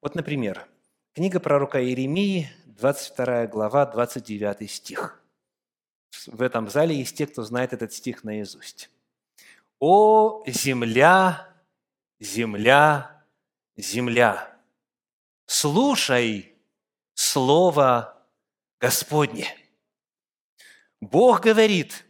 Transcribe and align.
Вот, 0.00 0.14
например, 0.14 0.66
книга 1.12 1.40
пророка 1.40 1.82
Иеремии, 1.82 2.48
22 2.66 3.46
глава, 3.48 3.84
29 3.86 4.70
стих. 4.70 5.20
В 6.26 6.40
этом 6.40 6.68
зале 6.70 6.94
есть 6.94 7.16
те, 7.16 7.26
кто 7.26 7.42
знает 7.42 7.72
этот 7.72 7.92
стих 7.92 8.22
наизусть. 8.22 8.90
«О, 9.80 10.44
земля, 10.46 11.48
земля, 12.20 13.24
земля, 13.76 14.56
слушай 15.46 16.54
Слово 17.14 18.24
Господне». 18.80 19.48
Бог 21.00 21.40
говорит, 21.40 22.04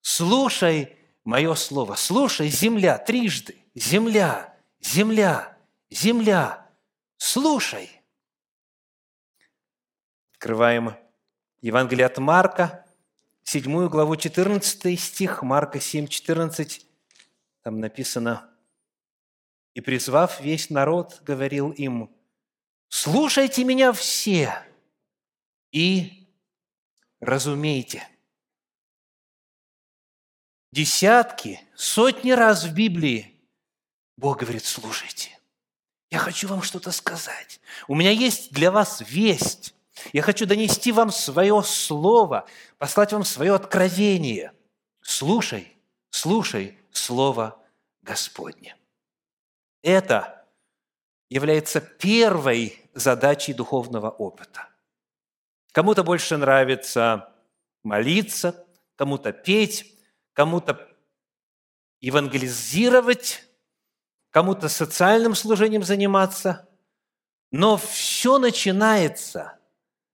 слушай 0.00 0.96
мое 1.24 1.54
слово, 1.54 1.94
слушай, 1.94 2.48
земля, 2.48 2.98
трижды, 2.98 3.56
земля, 3.74 4.56
земля, 4.80 5.56
земля, 5.90 6.63
слушай. 7.16 8.02
Открываем 10.32 10.96
Евангелие 11.60 12.06
от 12.06 12.18
Марка, 12.18 12.84
7 13.44 13.88
главу, 13.88 14.16
14 14.16 15.00
стих, 15.00 15.42
Марка 15.42 15.80
7, 15.80 16.06
14. 16.06 16.86
Там 17.62 17.80
написано, 17.80 18.50
«И 19.74 19.80
призвав 19.80 20.40
весь 20.40 20.70
народ, 20.70 21.20
говорил 21.22 21.70
им, 21.70 22.14
слушайте 22.88 23.64
меня 23.64 23.92
все 23.92 24.62
и 25.72 26.28
разумейте». 27.20 28.08
Десятки, 30.72 31.60
сотни 31.76 32.32
раз 32.32 32.64
в 32.64 32.74
Библии 32.74 33.34
Бог 34.16 34.40
говорит, 34.40 34.64
слушайте, 34.64 35.38
я 36.14 36.20
хочу 36.20 36.46
вам 36.46 36.62
что-то 36.62 36.92
сказать. 36.92 37.60
У 37.88 37.96
меня 37.96 38.12
есть 38.12 38.52
для 38.52 38.70
вас 38.70 39.02
весть. 39.08 39.74
Я 40.12 40.22
хочу 40.22 40.46
донести 40.46 40.92
вам 40.92 41.10
свое 41.10 41.60
слово, 41.64 42.46
послать 42.78 43.12
вам 43.12 43.24
свое 43.24 43.52
откровение. 43.52 44.52
Слушай, 45.00 45.76
слушай 46.10 46.78
Слово 46.92 47.60
Господне. 48.02 48.76
Это 49.82 50.46
является 51.28 51.80
первой 51.80 52.88
задачей 52.94 53.52
духовного 53.52 54.08
опыта. 54.08 54.68
Кому-то 55.72 56.04
больше 56.04 56.36
нравится 56.36 57.34
молиться, 57.82 58.64
кому-то 58.94 59.32
петь, 59.32 59.98
кому-то 60.32 60.88
евангелизировать, 62.00 63.44
кому-то 64.34 64.68
социальным 64.68 65.36
служением 65.36 65.84
заниматься. 65.84 66.68
Но 67.52 67.76
все 67.76 68.38
начинается 68.38 69.60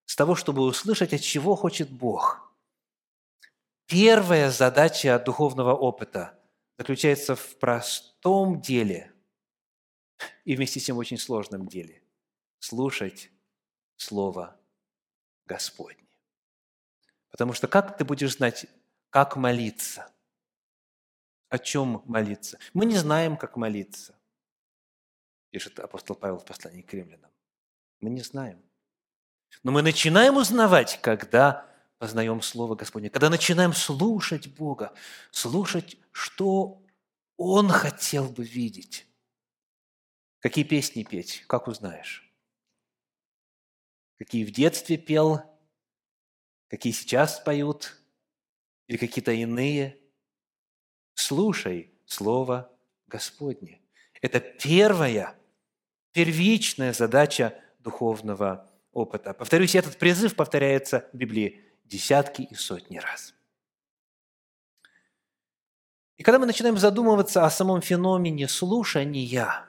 с 0.05 0.15
того, 0.15 0.35
чтобы 0.35 0.61
услышать, 0.61 1.15
от 1.15 1.23
чего 1.23 1.57
хочет 1.57 1.89
Бог. 1.91 2.53
Первая 3.87 4.51
задача 4.51 5.19
духовного 5.19 5.73
опыта 5.73 6.39
заключается 6.77 7.35
в 7.35 7.57
простом 7.57 8.61
деле 8.61 9.11
и 10.45 10.55
вместе 10.55 10.81
с 10.81 10.85
тем 10.85 10.99
очень 10.99 11.17
сложном 11.17 11.67
деле– 11.67 12.03
слушать 12.59 13.31
Слово 13.97 14.55
Господне. 15.47 16.11
Потому 17.31 17.55
что 17.55 17.69
как 17.69 17.97
ты 17.97 18.05
будешь 18.05 18.37
знать, 18.37 18.67
как 19.09 19.37
молиться? 19.37 20.13
О 21.51 21.59
чем 21.59 22.03
молиться? 22.07 22.59
Мы 22.73 22.87
не 22.87 22.97
знаем, 22.97 23.37
как 23.37 23.57
молиться, 23.57 24.19
пишет 25.51 25.79
апостол 25.79 26.17
Павел 26.17 26.39
в 26.39 26.45
послании 26.47 26.81
к 26.81 26.95
римлянам. 26.95 27.31
Мы 28.01 28.09
не 28.09 28.23
знаем. 28.23 28.63
Но 29.63 29.73
мы 29.73 29.83
начинаем 29.83 30.37
узнавать, 30.37 30.99
когда 31.03 31.69
познаем 31.99 32.41
Слово 32.41 32.77
Господне, 32.77 33.11
когда 33.11 33.29
начинаем 33.29 33.75
слушать 33.75 34.49
Бога, 34.49 34.95
слушать, 35.33 35.99
что 36.13 36.83
Он 37.37 37.69
хотел 37.69 38.31
бы 38.31 38.45
видеть. 38.45 39.07
Какие 40.39 40.65
песни 40.65 41.03
петь, 41.03 41.45
как 41.47 41.69
узнаешь? 41.69 42.33
Какие 44.17 44.47
в 44.47 44.53
детстве 44.53 44.97
пел, 44.97 45.43
какие 46.69 46.95
сейчас 46.95 47.41
поют, 47.41 48.01
или 48.91 48.97
какие-то 48.97 49.31
иные. 49.31 50.00
Слушай 51.21 51.93
Слово 52.07 52.73
Господне. 53.07 53.83
Это 54.23 54.41
первая, 54.41 55.39
первичная 56.13 56.95
задача 56.95 57.63
духовного 57.79 58.71
опыта. 58.93 59.35
Повторюсь, 59.35 59.75
этот 59.75 59.99
призыв 59.99 60.35
повторяется 60.35 61.11
в 61.13 61.17
Библии 61.19 61.63
десятки 61.85 62.41
и 62.41 62.55
сотни 62.55 62.97
раз. 62.97 63.35
И 66.17 66.23
когда 66.23 66.39
мы 66.39 66.47
начинаем 66.47 66.79
задумываться 66.79 67.45
о 67.45 67.51
самом 67.51 67.83
феномене 67.83 68.49
слушания, 68.49 69.67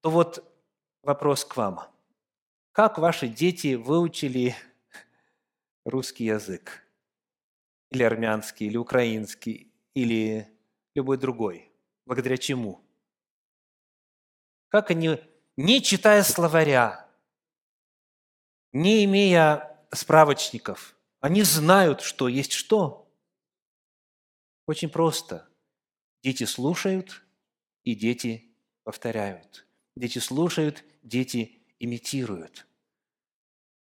то 0.00 0.10
вот 0.10 0.42
вопрос 1.02 1.44
к 1.44 1.54
вам. 1.54 1.82
Как 2.72 2.96
ваши 2.96 3.28
дети 3.28 3.74
выучили 3.74 4.56
русский 5.84 6.24
язык? 6.24 6.85
Или 7.90 8.02
армянский, 8.02 8.66
или 8.66 8.76
украинский, 8.76 9.72
или 9.94 10.48
любой 10.94 11.18
другой? 11.18 11.70
Благодаря 12.04 12.36
чему? 12.36 12.84
Как 14.68 14.90
они, 14.90 15.20
не 15.56 15.82
читая 15.82 16.22
словаря, 16.22 17.08
не 18.72 19.04
имея 19.04 19.76
справочников. 19.90 20.96
Они 21.20 21.42
знают, 21.42 22.02
что 22.02 22.28
есть 22.28 22.52
что. 22.52 23.10
Очень 24.66 24.90
просто. 24.90 25.48
Дети 26.22 26.44
слушают, 26.44 27.24
и 27.84 27.94
дети 27.94 28.54
повторяют. 28.84 29.66
Дети 29.96 30.18
слушают, 30.18 30.84
дети 31.02 31.62
имитируют. 31.78 32.66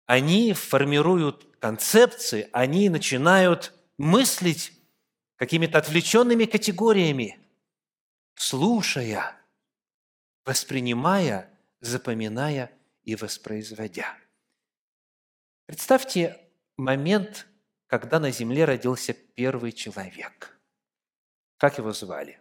Они 0.05 0.53
формируют 0.53 1.55
концепции, 1.59 2.49
они 2.51 2.89
начинают 2.89 3.73
мыслить 3.99 4.71
какими-то 5.35 5.77
отвлеченными 5.77 6.45
категориями, 6.45 7.37
слушая, 8.33 9.35
воспринимая, 10.45 11.49
запоминая 11.81 12.71
и 13.03 13.15
воспроизводя. 13.15 14.17
Представьте 15.65 16.39
момент, 16.77 17.45
когда 17.87 18.19
на 18.19 18.31
земле 18.31 18.65
родился 18.65 19.13
первый 19.13 19.73
человек. 19.73 20.57
Как 21.57 21.77
его 21.77 21.91
звали? 21.91 22.39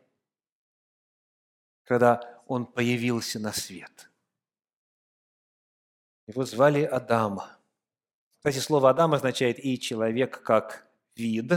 Когда 1.83 2.41
он 2.47 2.67
появился 2.67 3.41
на 3.41 3.53
свет. 3.53 4.11
Его 6.29 6.45
звали 6.45 6.85
Адам. 6.85 7.41
Кстати, 8.37 8.59
слово 8.59 8.91
Адам 8.91 9.15
означает 9.15 9.59
и 9.59 9.79
человек 9.79 10.43
как 10.43 10.88
вид, 11.19 11.53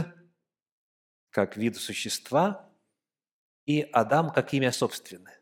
как 1.30 1.56
вид 1.56 1.76
существа, 1.76 2.68
и 3.64 3.80
Адам 3.92 4.32
как 4.32 4.52
имя 4.52 4.72
собственное, 4.72 5.40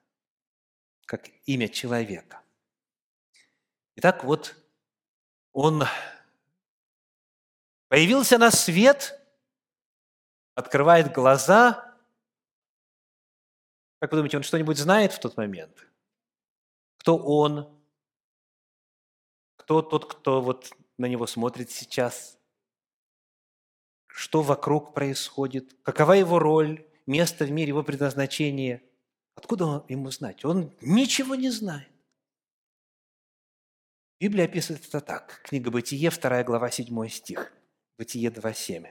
как 1.06 1.28
имя 1.46 1.68
человека. 1.68 2.42
Итак, 3.96 4.22
вот 4.24 4.54
он 5.52 5.84
Появился 7.90 8.38
на 8.38 8.52
свет, 8.52 9.20
открывает 10.54 11.12
глаза. 11.12 11.92
Как 13.98 14.12
вы 14.12 14.18
думаете, 14.18 14.36
он 14.36 14.44
что-нибудь 14.44 14.78
знает 14.78 15.12
в 15.12 15.18
тот 15.18 15.36
момент? 15.36 15.88
Кто 16.98 17.16
он? 17.18 17.76
Кто 19.56 19.82
тот, 19.82 20.08
кто 20.08 20.40
вот 20.40 20.70
на 20.98 21.06
него 21.06 21.26
смотрит 21.26 21.72
сейчас? 21.72 22.38
Что 24.20 24.42
вокруг 24.42 24.92
происходит? 24.92 25.74
Какова 25.82 26.12
его 26.12 26.38
роль, 26.38 26.84
место 27.06 27.46
в 27.46 27.50
мире, 27.50 27.68
его 27.68 27.82
предназначение? 27.82 28.82
Откуда 29.34 29.82
ему 29.88 30.10
знать? 30.10 30.44
Он 30.44 30.70
ничего 30.82 31.36
не 31.36 31.48
знает. 31.48 31.88
Библия 34.20 34.44
описывает 34.44 34.86
это 34.86 35.00
так. 35.00 35.40
Книга 35.44 35.70
Бытие, 35.70 36.10
2 36.10 36.44
глава, 36.44 36.70
7 36.70 37.08
стих. 37.08 37.50
Бытие 37.96 38.28
2.7. 38.28 38.88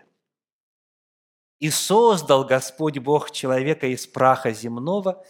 «И 1.60 1.70
создал 1.70 2.44
Господь 2.44 2.98
Бог 2.98 3.30
человека 3.30 3.86
из 3.86 4.08
праха 4.08 4.52
земного, 4.52 5.24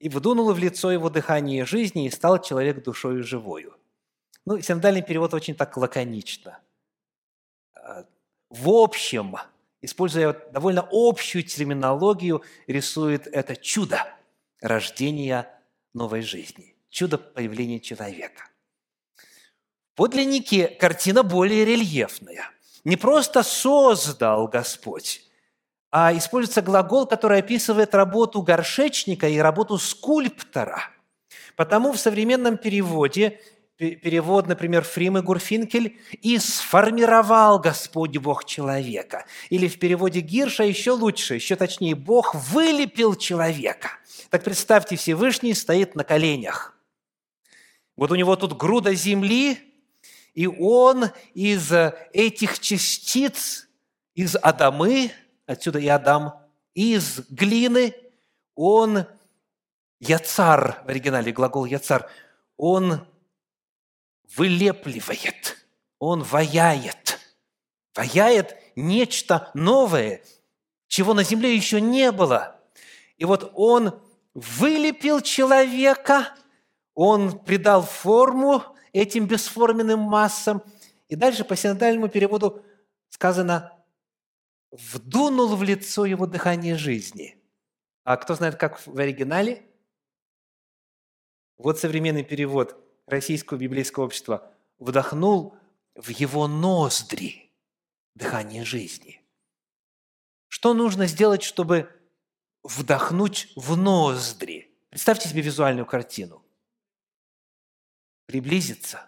и 0.00 0.08
вдунул 0.08 0.52
в 0.52 0.58
лицо 0.58 0.90
его 0.90 1.10
дыхание 1.10 1.64
жизни, 1.64 2.06
и 2.06 2.10
стал 2.10 2.42
человек 2.42 2.82
душою 2.82 3.22
живою». 3.22 3.78
Ну, 4.46 4.60
синодальный 4.60 5.02
перевод 5.02 5.32
очень 5.32 5.54
так 5.54 5.76
лаконично. 5.76 6.58
В 8.54 8.68
общем, 8.68 9.34
используя 9.82 10.32
довольно 10.52 10.88
общую 10.92 11.42
терминологию, 11.42 12.44
рисует 12.68 13.26
это 13.26 13.56
чудо 13.56 14.06
рождения 14.60 15.50
новой 15.92 16.22
жизни. 16.22 16.76
чудо 16.88 17.18
появления 17.18 17.80
человека. 17.80 18.44
В 19.16 19.96
подлиннике 19.96 20.68
картина 20.68 21.24
более 21.24 21.64
рельефная. 21.64 22.48
Не 22.84 22.96
просто 22.96 23.42
создал 23.42 24.46
Господь, 24.46 25.22
а 25.90 26.16
используется 26.16 26.62
глагол, 26.62 27.06
который 27.06 27.40
описывает 27.40 27.92
работу 27.92 28.40
горшечника 28.40 29.28
и 29.28 29.38
работу 29.38 29.78
скульптора. 29.78 30.80
Потому 31.56 31.90
в 31.90 31.98
современном 31.98 32.56
переводе, 32.56 33.40
перевод, 33.76 34.46
например, 34.46 34.84
Фрим 34.84 35.18
и 35.18 35.20
Гурфинкель, 35.20 35.98
«и 36.22 36.38
сформировал 36.38 37.58
Господь 37.58 38.16
Бог 38.18 38.44
человека». 38.44 39.26
Или 39.50 39.68
в 39.68 39.78
переводе 39.78 40.20
Гирша 40.20 40.64
еще 40.64 40.92
лучше, 40.92 41.34
еще 41.34 41.56
точнее, 41.56 41.94
«Бог 41.94 42.34
вылепил 42.34 43.14
человека». 43.14 43.90
Так 44.30 44.44
представьте, 44.44 44.96
Всевышний 44.96 45.54
стоит 45.54 45.94
на 45.94 46.04
коленях. 46.04 46.76
Вот 47.96 48.10
у 48.10 48.14
него 48.14 48.36
тут 48.36 48.56
груда 48.56 48.94
земли, 48.94 49.58
и 50.34 50.46
он 50.46 51.10
из 51.34 51.72
этих 52.12 52.58
частиц, 52.58 53.68
из 54.14 54.36
Адамы– 54.36 55.12
отсюда 55.46 55.78
и 55.78 55.88
Адам, 55.88 56.34
из 56.74 57.20
глины 57.28 57.94
он, 58.54 59.06
яцар, 60.00 60.82
в 60.84 60.88
оригинале 60.88 61.32
глагол 61.32 61.64
яцар, 61.64 62.08
он 62.56 63.06
вылепливает, 64.36 65.66
он 65.98 66.22
ваяет, 66.22 67.18
ваяет 67.94 68.56
нечто 68.76 69.50
новое, 69.54 70.22
чего 70.88 71.14
на 71.14 71.24
земле 71.24 71.54
еще 71.54 71.80
не 71.80 72.12
было. 72.12 72.60
И 73.16 73.24
вот 73.24 73.52
он 73.54 74.00
вылепил 74.34 75.20
человека, 75.20 76.34
он 76.94 77.38
придал 77.38 77.82
форму 77.82 78.62
этим 78.92 79.26
бесформенным 79.26 80.00
массам. 80.00 80.62
И 81.08 81.16
дальше 81.16 81.44
по 81.44 81.56
синодальному 81.56 82.08
переводу 82.08 82.64
сказано 83.08 83.72
вдунул 84.70 85.54
в 85.56 85.62
лицо 85.62 86.04
его 86.04 86.26
дыхание 86.26 86.76
жизни. 86.76 87.36
А 88.02 88.16
кто 88.16 88.34
знает, 88.34 88.56
как 88.56 88.84
в 88.86 88.98
оригинале? 88.98 89.64
Вот 91.56 91.78
современный 91.78 92.24
перевод 92.24 92.83
Российского 93.06 93.58
библейского 93.58 94.04
общества. 94.04 94.50
Вдохнул 94.78 95.56
в 95.94 96.08
его 96.08 96.48
ноздри 96.48 97.50
дыхание 98.14 98.64
жизни. 98.64 99.22
Что 100.48 100.74
нужно 100.74 101.06
сделать, 101.06 101.42
чтобы 101.42 101.90
вдохнуть 102.62 103.52
в 103.56 103.76
ноздри? 103.76 104.70
Представьте 104.90 105.28
себе 105.28 105.42
визуальную 105.42 105.86
картину. 105.86 106.42
Приблизиться. 108.26 109.06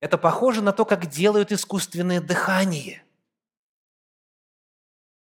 Это 0.00 0.18
похоже 0.18 0.62
на 0.62 0.72
то, 0.72 0.84
как 0.84 1.06
делают 1.06 1.52
искусственное 1.52 2.20
дыхание– 2.20 3.02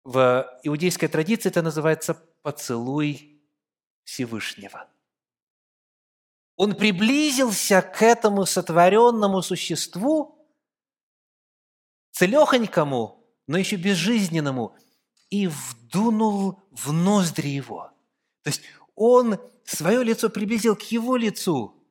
в 0.04 0.60
иудейской 0.62 1.08
традиции 1.08 1.48
это 1.48 1.62
называется 1.62 2.14
поцелуй 2.42 3.40
Всевышнего. 4.04 4.88
Он 6.62 6.74
приблизился 6.74 7.80
к 7.80 8.02
этому 8.02 8.44
сотворенному 8.44 9.40
существу, 9.40 10.46
целехонькому, 12.10 13.26
но 13.46 13.56
еще 13.56 13.76
безжизненному, 13.76 14.76
и 15.30 15.46
вдунул 15.46 16.62
в 16.70 16.92
ноздри 16.92 17.48
его. 17.48 17.90
То 18.42 18.50
есть 18.50 18.60
он 18.94 19.40
свое 19.64 20.04
лицо 20.04 20.28
приблизил 20.28 20.76
к 20.76 20.82
его 20.82 21.16
лицу. 21.16 21.82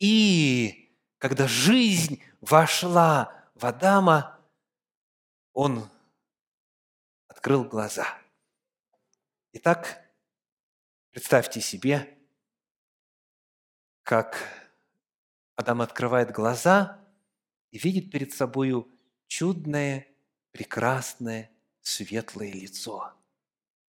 И 0.00 0.92
когда 1.18 1.46
жизнь 1.46 2.20
вошла 2.40 3.32
в 3.54 3.66
Адама, 3.66 4.36
он 5.52 5.88
открыл 7.28 7.62
глаза. 7.62 8.18
Итак, 9.52 10.04
представьте 11.12 11.60
себе, 11.60 12.15
как 14.06 14.38
Адам 15.56 15.82
открывает 15.82 16.30
глаза 16.30 17.00
и 17.72 17.78
видит 17.78 18.12
перед 18.12 18.32
собою 18.32 18.88
чудное, 19.26 20.06
прекрасное, 20.52 21.50
светлое 21.80 22.52
лицо. 22.52 23.12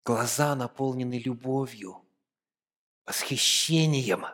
Глаза 0.04 0.54
наполнены 0.54 1.18
любовью, 1.18 2.04
восхищением. 3.04 4.26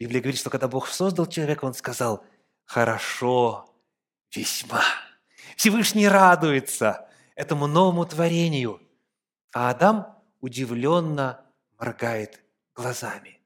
Библия 0.00 0.20
говорит, 0.20 0.40
что 0.40 0.50
когда 0.50 0.66
Бог 0.66 0.88
создал 0.88 1.26
человека, 1.26 1.64
Он 1.64 1.72
сказал, 1.72 2.24
хорошо, 2.64 3.72
весьма. 4.32 4.82
Всевышний 5.54 6.08
радуется, 6.08 7.08
этому 7.36 7.68
новому 7.68 8.04
творению. 8.04 8.82
А 9.52 9.70
Адам 9.70 10.18
удивленно 10.40 11.40
моргает 11.78 12.42
глазами. 12.74 13.40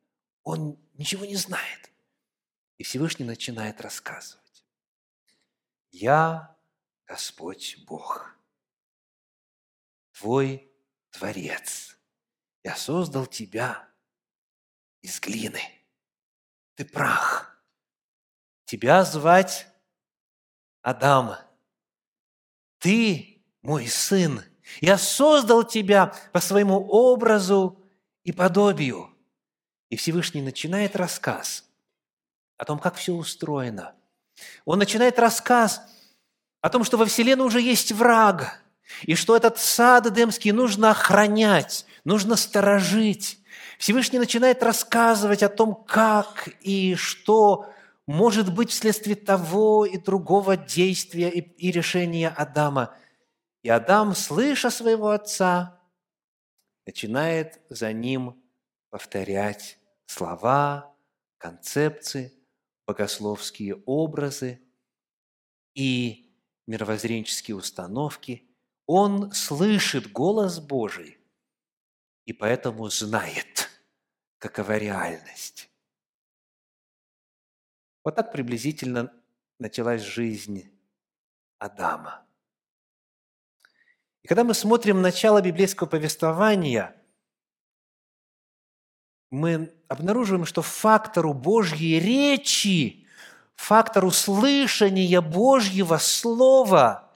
Он 0.44 0.78
ничего 1.00 1.24
не 1.24 1.36
знает. 1.36 1.90
И 2.76 2.84
Всевышний 2.84 3.24
начинает 3.24 3.80
рассказывать. 3.80 4.64
«Я 5.90 6.54
Господь 7.06 7.78
Бог, 7.86 8.36
твой 10.12 10.70
Творец. 11.10 11.96
Я 12.62 12.76
создал 12.76 13.26
тебя 13.26 13.88
из 15.00 15.18
глины. 15.20 15.62
Ты 16.74 16.84
прах. 16.84 17.58
Тебя 18.66 19.02
звать 19.02 19.66
Адам. 20.82 21.36
Ты 22.78 23.42
мой 23.62 23.86
сын, 23.88 24.44
я 24.82 24.98
создал 24.98 25.64
тебя 25.64 26.14
по 26.32 26.40
своему 26.40 26.86
образу 26.86 27.82
и 28.22 28.32
подобию. 28.32 29.10
И 29.90 29.96
Всевышний 29.96 30.40
начинает 30.40 30.96
рассказ 30.96 31.64
о 32.56 32.64
том, 32.64 32.78
как 32.78 32.94
все 32.94 33.12
устроено. 33.12 33.94
Он 34.64 34.78
начинает 34.78 35.18
рассказ 35.18 35.82
о 36.62 36.70
том, 36.70 36.84
что 36.84 36.96
во 36.96 37.04
Вселенной 37.04 37.44
уже 37.44 37.60
есть 37.60 37.92
враг, 37.92 38.62
и 39.02 39.14
что 39.14 39.36
этот 39.36 39.58
сад 39.58 40.06
Эдемский 40.06 40.52
нужно 40.52 40.90
охранять, 40.90 41.84
нужно 42.04 42.36
сторожить. 42.36 43.38
Всевышний 43.78 44.18
начинает 44.18 44.62
рассказывать 44.62 45.42
о 45.42 45.48
том, 45.48 45.74
как 45.74 46.48
и 46.60 46.94
что 46.94 47.70
может 48.06 48.52
быть 48.54 48.70
вследствие 48.70 49.16
того 49.16 49.84
и 49.84 49.98
другого 49.98 50.56
действия 50.56 51.28
и, 51.28 51.40
и 51.40 51.70
решения 51.70 52.28
Адама– 52.28 52.94
и 53.62 53.68
Адам, 53.68 54.14
слыша 54.14 54.70
своего 54.70 55.10
отца, 55.10 55.78
начинает 56.86 57.60
за 57.68 57.92
ним 57.92 58.42
повторять 58.88 59.78
слова, 60.10 60.96
концепции, 61.38 62.32
богословские 62.86 63.76
образы 63.86 64.60
и 65.74 66.34
мировоззренческие 66.66 67.56
установки. 67.56 68.48
Он 68.86 69.30
слышит 69.32 70.10
голос 70.10 70.58
Божий 70.58 71.18
и 72.24 72.32
поэтому 72.32 72.88
знает, 72.90 73.70
какова 74.38 74.76
реальность. 74.76 75.70
Вот 78.02 78.16
так 78.16 78.32
приблизительно 78.32 79.12
началась 79.58 80.02
жизнь 80.02 80.68
Адама– 81.58 82.26
и 84.22 84.28
когда 84.28 84.44
мы 84.44 84.52
смотрим 84.54 85.00
начало 85.00 85.40
библейского 85.40 85.88
повествования, 85.88 86.94
мы 89.30 89.72
обнаруживаем, 89.88 90.44
что 90.44 90.62
фактору 90.62 91.32
Божьей 91.32 92.00
речи, 92.00 93.06
фактору 93.54 94.10
слышания 94.10 95.20
Божьего 95.20 95.98
Слова 95.98 97.12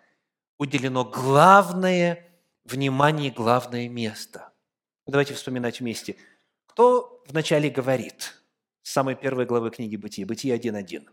уделено 0.59 1.05
главное 1.05 2.25
внимание, 2.65 3.31
главное 3.31 3.89
место. 3.89 4.53
Давайте 5.07 5.35
вспоминать 5.35 5.81
вместе. 5.81 6.17
Кто 6.67 7.23
вначале 7.27 7.69
говорит? 7.69 8.41
С 8.83 8.93
самой 8.93 9.17
первой 9.17 9.47
главы 9.47 9.71
книги 9.71 9.97
Бытия, 9.97 10.27
Бытие 10.27 10.57
1.1. 10.57 11.09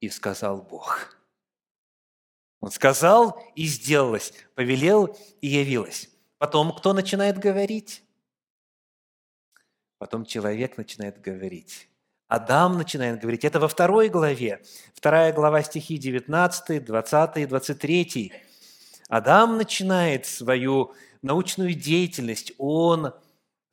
«И 0.00 0.08
сказал 0.08 0.62
Бог». 0.62 1.16
Он 2.60 2.70
сказал 2.70 3.42
и 3.54 3.66
сделалось, 3.66 4.32
повелел 4.54 5.16
и 5.40 5.46
явилось. 5.46 6.08
Потом 6.38 6.74
кто 6.74 6.92
начинает 6.92 7.38
говорить? 7.38 8.02
Потом 9.98 10.24
человек 10.24 10.76
начинает 10.76 11.20
говорить. 11.20 11.88
Адам 12.28 12.76
начинает 12.76 13.20
говорить. 13.20 13.44
Это 13.44 13.60
во 13.60 13.68
второй 13.68 14.08
главе. 14.08 14.62
Вторая 14.94 15.32
глава 15.32 15.62
стихи 15.62 15.96
19, 15.96 16.84
20 16.84 17.36
и 17.36 17.46
23. 17.46 18.32
Адам 19.08 19.56
начинает 19.56 20.26
свою 20.26 20.92
научную 21.22 21.74
деятельность. 21.74 22.52
Он 22.58 23.12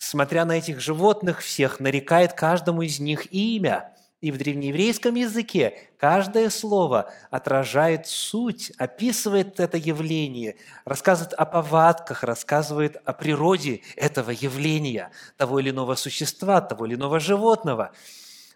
смотря 0.03 0.46
на 0.46 0.58
этих 0.58 0.80
животных 0.80 1.42
всех, 1.42 1.80
нарекает 1.80 2.34
каждому 2.34 2.82
из 2.82 3.00
них 3.00 3.34
имя. 3.34 3.92
И 4.24 4.32
в 4.32 4.38
древнееврейском 4.38 5.15
языке 5.15 5.77
каждое 5.98 6.50
слово 6.50 7.12
отражает 7.30 8.08
суть, 8.08 8.72
описывает 8.77 9.60
это 9.60 9.75
явление, 9.75 10.56
рассказывает 10.86 11.34
о 11.34 11.46
повадках, 11.46 12.24
рассказывает 12.24 12.96
о 13.03 13.12
природе 13.12 13.82
этого 13.98 14.32
явления, 14.32 15.12
того 15.36 15.60
или 15.60 15.72
иного 15.72 15.96
существа, 15.96 16.62
того 16.62 16.86
или 16.86 16.96
иного 16.96 17.20
животного. 17.20 17.92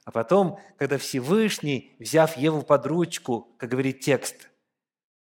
А 0.05 0.11
потом, 0.11 0.57
когда 0.77 0.97
Всевышний, 0.97 1.97
взяв 1.99 2.37
Еву 2.37 2.61
под 2.61 2.85
ручку, 2.85 3.53
как 3.57 3.69
говорит 3.69 3.99
текст, 3.99 4.47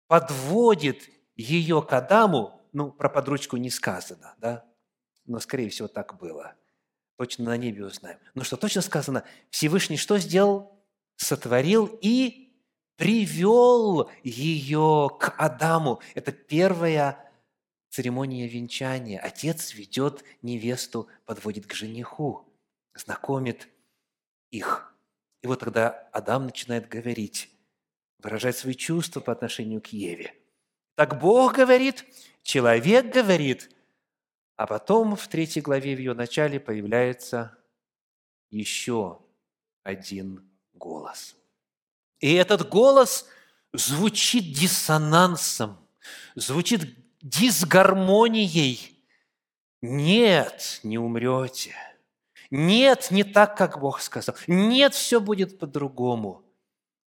подводит 0.08 1.02
ее 1.36 1.82
к 1.82 1.92
Адаму, 1.92 2.62
ну, 2.72 2.90
про 2.90 3.10
подручку 3.10 3.58
не 3.58 3.68
сказано, 3.68 4.34
да, 4.38 4.64
но, 5.26 5.38
скорее 5.38 5.68
всего, 5.68 5.86
так 5.86 6.16
было– 6.18 6.54
точно 7.20 7.44
на 7.44 7.58
небе 7.58 7.84
узнаем. 7.84 8.18
Но 8.34 8.44
что 8.44 8.56
точно 8.56 8.80
сказано, 8.80 9.24
Всевышний 9.50 9.98
что 9.98 10.16
сделал? 10.16 10.72
Сотворил 11.16 11.98
и 12.00 12.56
привел 12.96 14.10
ее 14.22 15.10
к 15.20 15.34
Адаму. 15.36 16.00
Это 16.14 16.32
первая 16.32 17.30
церемония 17.90 18.48
венчания. 18.48 19.20
Отец 19.20 19.74
ведет 19.74 20.24
невесту, 20.40 21.08
подводит 21.26 21.66
к 21.66 21.74
жениху, 21.74 22.48
знакомит 22.94 23.68
их. 24.50 24.90
И 25.42 25.46
вот 25.46 25.60
тогда 25.60 25.90
Адам 26.12 26.46
начинает 26.46 26.88
говорить, 26.88 27.50
выражать 28.18 28.56
свои 28.56 28.72
чувства 28.72 29.20
по 29.20 29.32
отношению 29.32 29.82
к 29.82 29.88
Еве. 29.88 30.32
Так 30.94 31.20
Бог 31.20 31.56
говорит, 31.56 32.06
человек 32.42 33.12
говорит– 33.12 33.68
а 34.60 34.66
потом 34.66 35.16
в 35.16 35.26
третьей 35.26 35.62
главе, 35.62 35.96
в 35.96 36.00
ее 36.00 36.12
начале, 36.12 36.60
появляется 36.60 37.56
еще 38.50 39.22
один 39.84 40.46
голос. 40.74 41.34
И 42.18 42.34
этот 42.34 42.68
голос 42.68 43.26
звучит 43.72 44.52
диссонансом, 44.52 45.78
звучит 46.34 46.94
дисгармонией. 47.22 49.02
Нет, 49.80 50.80
не 50.82 50.98
умрете. 50.98 51.74
Нет, 52.50 53.10
не 53.10 53.24
так, 53.24 53.56
как 53.56 53.80
Бог 53.80 54.02
сказал. 54.02 54.36
Нет, 54.46 54.92
все 54.92 55.22
будет 55.22 55.58
по-другому. 55.58 56.44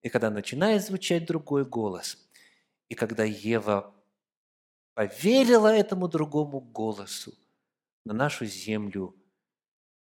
И 0.00 0.08
когда 0.08 0.30
начинает 0.30 0.86
звучать 0.86 1.26
другой 1.26 1.66
голос, 1.66 2.16
и 2.88 2.94
когда 2.94 3.24
Ева 3.24 3.94
поверила 4.94 5.68
этому 5.68 6.08
другому 6.08 6.58
голосу, 6.58 7.34
на 8.04 8.14
нашу 8.14 8.46
землю 8.46 9.14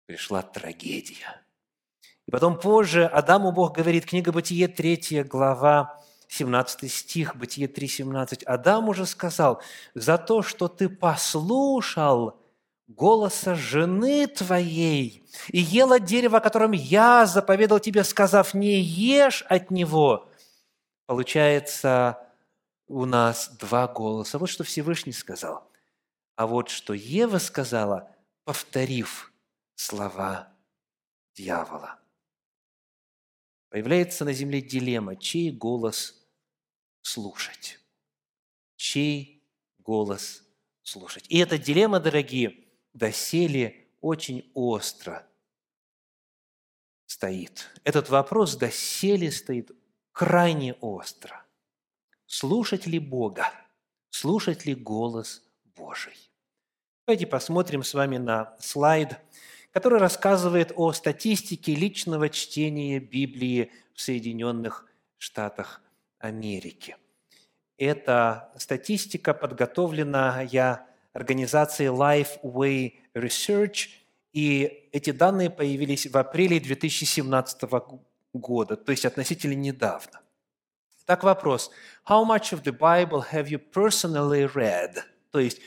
пришла 0.06 0.42
трагедия. 0.42 1.42
И 2.28 2.32
потом 2.32 2.60
позже 2.60 3.06
Адаму 3.06 3.52
Бог 3.52 3.76
говорит, 3.76 4.06
книга 4.06 4.32
Бытие, 4.32 4.68
3 4.68 5.24
глава, 5.24 6.02
17 6.28 6.92
стих, 6.92 7.36
Бытие 7.36 7.68
3,17. 7.68 8.44
Адам 8.44 8.90
уже 8.90 9.06
сказал, 9.06 9.62
за 9.94 10.18
то, 10.18 10.42
что 10.42 10.68
ты 10.68 10.90
послушал 10.90 12.40
голоса 12.88 13.56
жены 13.56 14.28
твоей 14.28 15.24
и 15.50 15.60
ела 15.60 16.00
дерево, 16.00 16.38
о 16.38 16.42
котором 16.42 16.72
я 16.72 17.26
заповедал 17.26 17.80
тебе, 17.80 18.04
сказав, 18.04 18.54
не 18.54 18.80
ешь 18.80 19.44
от 19.48 19.72
него. 19.72 20.30
Получается, 21.06 22.18
у 22.88 23.06
нас 23.06 23.50
два 23.58 23.88
голоса. 23.88 24.38
Вот 24.38 24.50
что 24.50 24.64
Всевышний 24.64 25.14
сказал. 25.14 25.67
А 26.38 26.46
вот 26.46 26.70
что 26.70 26.94
Ева 26.94 27.40
сказала, 27.40 28.16
повторив 28.44 29.34
слова 29.74 30.56
дьявола. 31.34 32.00
Появляется 33.70 34.24
на 34.24 34.34
земле 34.34 34.62
дилемма, 34.62 35.16
чей 35.16 35.52
голос 35.52 36.16
слушать. 37.02 37.80
Чей 38.76 39.44
голос 39.80 40.44
слушать. 40.84 41.26
И 41.28 41.40
эта 41.40 41.58
дилемма, 41.58 42.00
дорогие, 42.00 42.68
доселе 42.94 43.88
очень 44.00 44.52
остро 44.54 45.28
стоит. 47.08 47.68
Этот 47.84 48.10
вопрос 48.10 48.56
доселе 48.56 49.32
стоит 49.32 49.72
крайне 50.12 50.76
остро. 50.76 51.44
Слушать 52.28 52.86
ли 52.86 53.00
Бога? 53.00 53.52
Слушать 54.12 54.68
ли 54.68 54.76
голос 54.76 55.42
Божий? 55.64 56.27
Давайте 57.08 57.26
посмотрим 57.26 57.84
с 57.84 57.94
вами 57.94 58.18
на 58.18 58.54
слайд, 58.60 59.16
который 59.72 59.98
рассказывает 59.98 60.74
о 60.76 60.92
статистике 60.92 61.74
личного 61.74 62.28
чтения 62.28 63.00
Библии 63.00 63.72
в 63.94 64.02
Соединенных 64.02 64.86
Штатах 65.18 65.82
Америки. 66.20 66.98
Эта 67.78 68.52
статистика 68.58 69.34
подготовлена 69.34 70.42
я 70.52 70.86
организацией 71.14 71.92
Lifeway 71.92 72.96
Research, 73.16 73.88
и 74.34 74.90
эти 74.92 75.12
данные 75.12 75.50
появились 75.50 76.08
в 76.08 76.18
апреле 76.18 76.60
2017 76.60 77.62
года, 78.34 78.76
то 78.76 78.92
есть 78.92 79.06
относительно 79.06 79.54
недавно. 79.54 80.20
Так 81.06 81.24
вопрос. 81.24 81.72
How 82.06 82.26
much 82.26 82.52
of 82.52 82.64
the 82.64 82.78
Bible 82.78 83.24
have 83.32 83.48
you 83.48 83.62
personally 83.74 84.54
read? 84.54 84.98
То 85.32 85.40
есть 85.40 85.62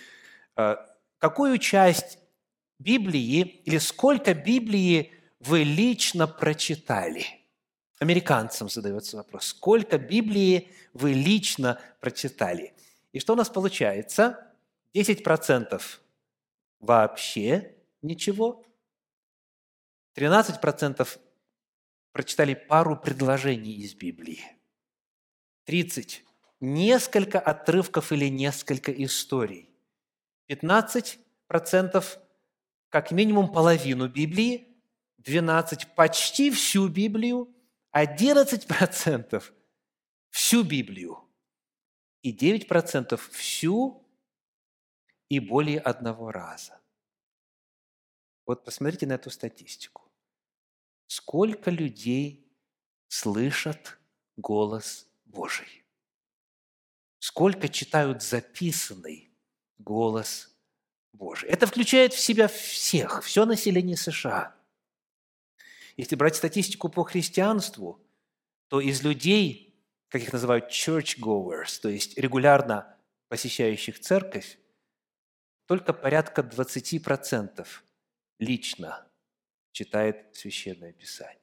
э, 0.59 0.77
какую 1.21 1.59
часть 1.59 2.19
Библии 2.81 3.63
или 3.65 3.79
сколько 3.79 4.35
Библии 4.35 5.13
вы 5.39 5.63
лично 5.63 6.27
прочитали? 6.27 7.25
Американцам 8.01 8.69
задается 8.69 9.19
вопрос. 9.19 9.47
Сколько 9.47 9.99
Библии 9.99 10.73
вы 10.95 11.13
лично 11.13 11.79
прочитали? 12.01 12.75
И 13.13 13.21
что 13.21 13.35
у 13.35 13.37
нас 13.37 13.51
получается? 13.51 14.53
10% 14.95 15.81
вообще 16.81 17.77
ничего. 18.03 18.65
13% 20.17 21.07
прочитали 22.13 22.55
пару 22.55 22.97
предложений 22.97 23.75
из 23.83 23.95
Библии. 23.95 24.41
30– 25.67 26.25
несколько 26.61 27.39
отрывков 27.39 28.13
или 28.13 28.29
несколько 28.29 28.93
историй. 28.93 29.70
15% 30.51 32.05
как 32.89 33.13
минимум 33.13 33.53
половину 33.53 34.09
Библии, 34.09 34.67
12% 35.23 35.95
почти 35.95 36.51
всю 36.51 36.89
Библию, 36.89 37.55
11% 37.95 39.45
всю 40.31 40.65
Библию 40.65 41.19
и 42.23 42.37
9% 42.37 43.17
всю 43.31 44.05
и 45.29 45.39
более 45.39 45.79
одного 45.79 46.33
раза. 46.33 46.81
Вот 48.45 48.65
посмотрите 48.65 49.07
на 49.07 49.13
эту 49.13 49.31
статистику. 49.31 50.11
Сколько 51.07 51.71
людей 51.71 52.53
слышат 53.07 54.01
голос 54.37 55.09
Божий? 55.25 55.85
Сколько 57.21 57.69
читают 57.69 58.23
записанный 58.23 59.30
голос 59.85 60.55
Божий. 61.13 61.49
Это 61.49 61.67
включает 61.67 62.13
в 62.13 62.19
себя 62.19 62.49
всех, 62.49 63.23
все 63.23 63.45
население 63.45 63.97
США. 63.97 64.55
Если 65.97 66.17
брать 66.17 66.37
статистику 66.37 66.89
по 66.89 67.05
христианству, 67.05 68.01
то 68.69 68.81
из 68.81 69.03
людей, 69.03 69.75
как 70.09 70.23
их 70.23 70.33
называют 70.33 70.71
church-goers, 70.71 71.81
то 71.81 71.89
есть 71.89 72.17
регулярно 72.17 72.97
посещающих 73.29 74.01
церковь, 74.01 74.59
только 75.67 75.93
порядка 75.93 76.43
20% 76.43 77.67
лично 78.39 79.07
читает 79.73 80.35
Священное 80.35 80.93
Писание. 80.93 81.39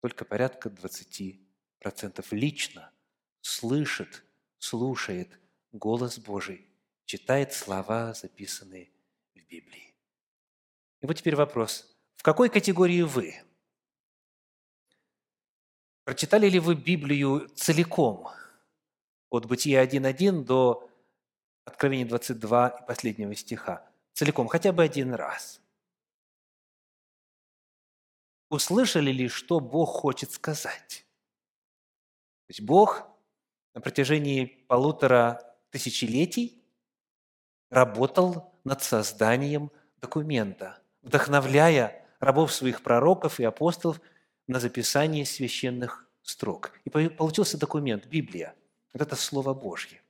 Только 0.00 0.24
порядка 0.24 0.68
20% 0.68 2.26
лично 2.32 2.92
слышит, 3.40 4.24
слушает 4.58 5.40
голос 5.72 6.18
Божий 6.18 6.71
читает 7.12 7.52
слова, 7.52 8.14
записанные 8.14 8.90
в 9.34 9.46
Библии. 9.46 9.94
И 11.02 11.06
вот 11.06 11.12
теперь 11.12 11.36
вопрос. 11.36 11.94
В 12.16 12.22
какой 12.22 12.48
категории 12.48 13.02
вы? 13.02 13.34
Прочитали 16.04 16.48
ли 16.48 16.58
вы 16.58 16.74
Библию 16.74 17.50
целиком, 17.50 18.28
от 19.28 19.44
Бытия 19.44 19.84
1.1 19.84 20.44
до 20.44 20.88
Откровения 21.66 22.06
22 22.06 22.68
и 22.68 22.86
последнего 22.86 23.34
стиха? 23.34 23.86
Целиком, 24.14 24.48
хотя 24.48 24.72
бы 24.72 24.82
один 24.82 25.12
раз. 25.12 25.60
Услышали 28.48 29.12
ли, 29.12 29.28
что 29.28 29.60
Бог 29.60 29.90
хочет 29.90 30.30
сказать? 30.30 31.04
То 32.46 32.50
есть 32.52 32.62
Бог 32.62 33.06
на 33.74 33.82
протяжении 33.82 34.46
полутора 34.46 35.58
тысячелетий 35.68 36.61
работал 37.72 38.52
над 38.64 38.82
созданием 38.82 39.72
документа, 40.00 40.78
вдохновляя 41.00 42.06
рабов 42.20 42.52
своих 42.52 42.82
пророков 42.82 43.40
и 43.40 43.44
апостолов 43.44 44.00
на 44.46 44.60
записание 44.60 45.24
священных 45.24 46.06
строк. 46.22 46.72
И 46.84 46.90
получился 46.90 47.58
документ, 47.58 48.06
Библия. 48.06 48.54
Вот 48.92 49.00
это 49.00 49.16
Слово 49.16 49.54
Божье. 49.54 50.02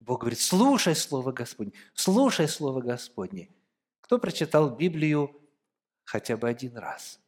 Бог 0.00 0.20
говорит, 0.20 0.40
слушай 0.40 0.96
Слово 0.96 1.30
Господне, 1.30 1.72
слушай 1.94 2.48
Слово 2.48 2.80
Господне. 2.80 3.50
Кто 4.00 4.18
прочитал 4.18 4.74
Библию 4.74 5.40
хотя 6.04 6.36
бы 6.36 6.48
один 6.48 6.76
раз? 6.76 7.20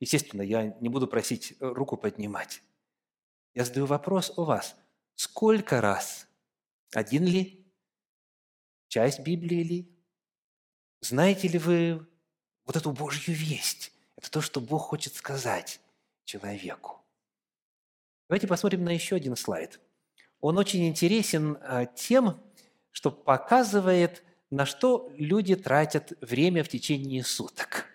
Естественно, 0.00 0.42
я 0.42 0.76
не 0.80 0.88
буду 0.88 1.06
просить 1.06 1.56
руку 1.60 1.96
поднимать. 1.96 2.62
Я 3.54 3.64
задаю 3.64 3.86
вопрос 3.86 4.36
у 4.36 4.44
вас. 4.44 4.76
Сколько 5.14 5.80
раз? 5.80 6.26
Один 6.92 7.24
ли? 7.24 7.59
Часть 8.90 9.20
Библии 9.20 9.62
ли? 9.62 9.88
Знаете 11.00 11.46
ли 11.46 11.60
вы 11.60 12.04
вот 12.66 12.74
эту 12.74 12.90
Божью 12.90 13.32
весть? 13.32 13.92
Это 14.16 14.28
то, 14.32 14.40
что 14.40 14.60
Бог 14.60 14.82
хочет 14.82 15.14
сказать 15.14 15.80
человеку. 16.24 17.00
Давайте 18.28 18.48
посмотрим 18.48 18.84
на 18.84 18.88
еще 18.88 19.14
один 19.14 19.36
слайд. 19.36 19.78
Он 20.40 20.58
очень 20.58 20.88
интересен 20.88 21.56
а, 21.60 21.86
тем, 21.86 22.42
что 22.90 23.12
показывает, 23.12 24.24
на 24.50 24.66
что 24.66 25.08
люди 25.16 25.54
тратят 25.54 26.12
время 26.20 26.64
в 26.64 26.68
течение 26.68 27.22
суток. 27.22 27.86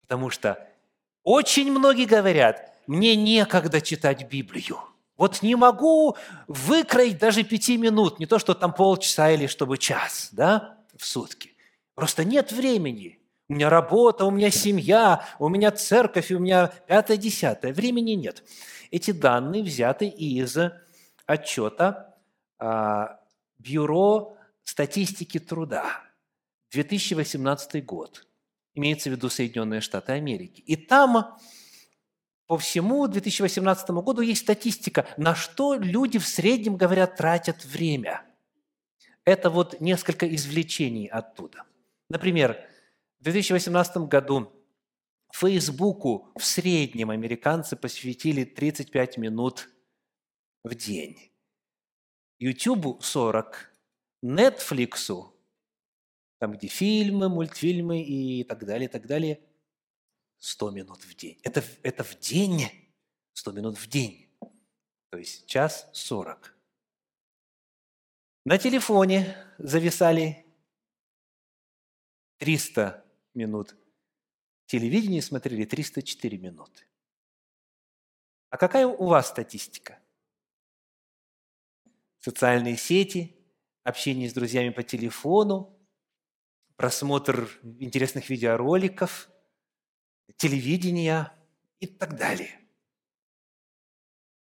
Потому 0.00 0.30
что 0.30 0.66
очень 1.22 1.70
многие 1.70 2.06
говорят, 2.06 2.74
мне 2.86 3.14
некогда 3.14 3.82
читать 3.82 4.26
Библию. 4.30 4.78
Вот 5.16 5.42
не 5.42 5.54
могу 5.54 6.16
выкроить 6.48 7.18
даже 7.18 7.44
пяти 7.44 7.76
минут, 7.76 8.18
не 8.18 8.26
то, 8.26 8.38
что 8.38 8.54
там 8.54 8.74
полчаса 8.74 9.30
или 9.30 9.46
чтобы 9.46 9.78
час, 9.78 10.30
да, 10.32 10.78
в 10.96 11.04
сутки. 11.04 11.52
Просто 11.94 12.24
нет 12.24 12.50
времени. 12.50 13.20
У 13.48 13.54
меня 13.54 13.70
работа, 13.70 14.24
у 14.24 14.30
меня 14.30 14.50
семья, 14.50 15.24
у 15.38 15.48
меня 15.48 15.70
церковь, 15.70 16.30
у 16.32 16.38
меня 16.38 16.68
пятое-десятое. 16.88 17.72
Времени 17.72 18.12
нет. 18.12 18.42
Эти 18.90 19.10
данные 19.10 19.62
взяты 19.62 20.08
из 20.08 20.56
отчета 21.26 22.16
а, 22.58 23.20
Бюро 23.58 24.36
статистики 24.64 25.38
труда. 25.38 26.02
2018 26.72 27.84
год. 27.84 28.26
Имеется 28.74 29.08
в 29.10 29.12
виду 29.12 29.28
Соединенные 29.28 29.80
Штаты 29.80 30.12
Америки. 30.12 30.60
И 30.62 30.74
там 30.74 31.38
по 32.46 32.58
всему 32.58 33.06
2018 33.08 33.90
году 33.90 34.20
есть 34.20 34.42
статистика, 34.42 35.06
на 35.16 35.34
что 35.34 35.74
люди 35.74 36.18
в 36.18 36.26
среднем, 36.26 36.76
говорят, 36.76 37.16
тратят 37.16 37.64
время. 37.64 38.22
Это 39.24 39.48
вот 39.48 39.80
несколько 39.80 40.32
извлечений 40.34 41.06
оттуда. 41.06 41.64
Например, 42.10 42.58
в 43.20 43.24
2018 43.24 43.96
году 44.08 44.52
Фейсбуку 45.32 46.30
в 46.36 46.44
среднем 46.44 47.10
американцы 47.10 47.76
посвятили 47.76 48.44
35 48.44 49.16
минут 49.16 49.70
в 50.62 50.74
день. 50.74 51.32
Ютубу 52.38 53.00
40, 53.00 53.72
Netflix, 54.22 55.32
там 56.38 56.52
где 56.52 56.68
фильмы, 56.68 57.30
мультфильмы 57.30 58.02
и 58.02 58.44
так 58.44 58.66
далее, 58.66 58.88
так 58.88 59.06
далее– 59.06 59.40
100 60.44 60.70
минут 60.72 61.02
в 61.02 61.16
день. 61.16 61.40
Это, 61.42 61.64
это 61.82 62.04
в 62.04 62.18
день, 62.18 62.66
100 63.32 63.52
минут 63.52 63.78
в 63.78 63.88
день. 63.88 64.28
То 65.08 65.16
есть 65.16 65.46
час 65.46 65.88
40. 65.94 66.54
На 68.44 68.58
телефоне 68.58 69.38
зависали 69.56 70.44
300 72.36 73.02
минут. 73.32 73.74
Телевидение 74.66 75.22
смотрели 75.22 75.64
304 75.64 76.36
минуты. 76.36 76.84
А 78.50 78.58
какая 78.58 78.86
у 78.86 79.06
вас 79.06 79.30
статистика? 79.30 79.98
Социальные 82.18 82.76
сети, 82.76 83.34
общение 83.82 84.28
с 84.28 84.34
друзьями 84.34 84.70
по 84.70 84.82
телефону, 84.82 85.74
просмотр 86.76 87.48
интересных 87.62 88.28
видеороликов– 88.28 89.30
телевидения 90.36 91.32
и 91.80 91.86
так 91.86 92.16
далее. 92.16 92.60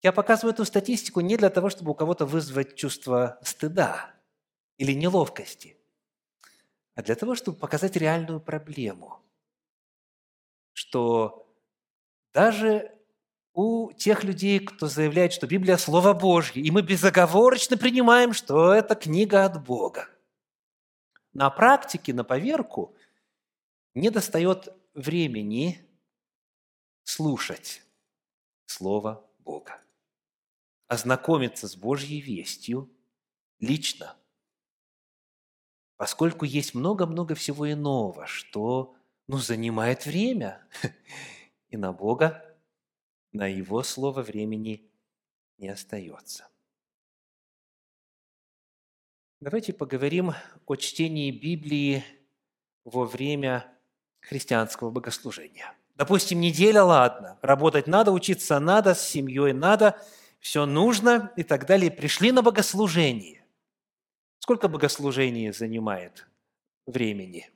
Я 0.02 0.12
показываю 0.12 0.54
эту 0.54 0.64
статистику 0.64 1.20
не 1.20 1.36
для 1.36 1.50
того, 1.50 1.70
чтобы 1.70 1.90
у 1.90 1.94
кого-то 1.94 2.24
вызвать 2.24 2.76
чувство 2.76 3.38
стыда 3.42 4.14
или 4.76 4.92
неловкости, 4.92 5.76
а 6.94 7.02
для 7.02 7.16
того, 7.16 7.34
чтобы 7.34 7.58
показать 7.58 7.96
реальную 7.96 8.40
проблему, 8.40 9.20
что 10.72 11.52
даже 12.32 12.94
у 13.54 13.92
тех 13.92 14.22
людей, 14.22 14.60
кто 14.60 14.86
заявляет, 14.86 15.32
что 15.32 15.48
Библия– 15.48 15.76
Слово 15.78 16.14
Божье, 16.14 16.62
и 16.62 16.70
мы 16.70 16.82
безоговорочно 16.82 17.76
принимаем, 17.76 18.32
что 18.32 18.72
это 18.72 18.94
книга 18.94 19.44
от 19.44 19.64
Бога. 19.64 20.08
На 21.32 21.50
практике, 21.50 22.14
на 22.14 22.22
поверку, 22.22 22.94
не 23.94 24.10
достает 24.10 24.68
времени 24.98 25.86
слушать 27.04 27.82
Слово 28.66 29.24
Бога, 29.38 29.80
ознакомиться 30.88 31.68
с 31.68 31.76
Божьей 31.76 32.20
вестью 32.20 32.90
лично, 33.60 34.16
поскольку 35.96 36.44
есть 36.44 36.74
много-много 36.74 37.34
всего 37.36 37.70
иного, 37.70 38.26
что 38.26 38.96
ну, 39.28 39.38
занимает 39.38 40.04
время, 40.04 40.66
и 41.68 41.76
на 41.76 41.92
Бога, 41.92 42.58
на 43.30 43.46
Его 43.46 43.84
Слово 43.84 44.22
времени 44.22 44.90
не 45.58 45.68
остается. 45.68 46.48
Давайте 49.40 49.72
поговорим 49.72 50.32
о 50.66 50.76
чтении 50.76 51.30
Библии 51.30 52.02
во 52.84 53.04
время 53.04 53.77
христианского 54.28 54.90
богослужения. 54.90 55.74
Допустим, 55.96 56.40
неделя, 56.40 56.84
ладно, 56.84 57.38
работать 57.42 57.86
надо, 57.86 58.12
учиться 58.12 58.60
надо, 58.60 58.94
с 58.94 59.00
семьей 59.00 59.52
надо, 59.52 60.00
все 60.38 60.66
нужно 60.66 61.32
и 61.36 61.42
так 61.42 61.66
далее. 61.66 61.90
Пришли 61.90 62.30
на 62.30 62.42
богослужение. 62.42 63.44
Сколько 64.38 64.68
богослужение 64.68 65.52
занимает 65.52 66.28
времени? 66.86 67.50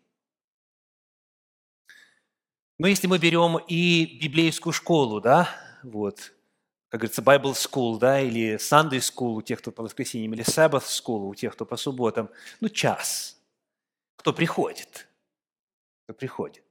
Ну, 2.78 2.86
если 2.86 3.06
мы 3.06 3.18
берем 3.18 3.58
и 3.58 4.18
библейскую 4.20 4.72
школу, 4.72 5.20
да, 5.20 5.48
вот, 5.84 6.32
как 6.88 7.00
говорится, 7.00 7.22
Bible 7.22 7.52
School, 7.52 7.98
да, 7.98 8.20
или 8.20 8.56
Sunday 8.56 8.98
School 8.98 9.34
у 9.34 9.42
тех, 9.42 9.60
кто 9.60 9.70
по 9.70 9.84
воскресеньям, 9.84 10.34
или 10.34 10.44
Sabbath 10.44 10.86
School 10.86 11.28
у 11.28 11.34
тех, 11.34 11.52
кто 11.52 11.64
по 11.64 11.76
субботам, 11.76 12.28
ну, 12.60 12.68
час. 12.68 13.40
Кто 14.16 14.32
приходит? 14.32 15.06
Приходит? 16.12 16.64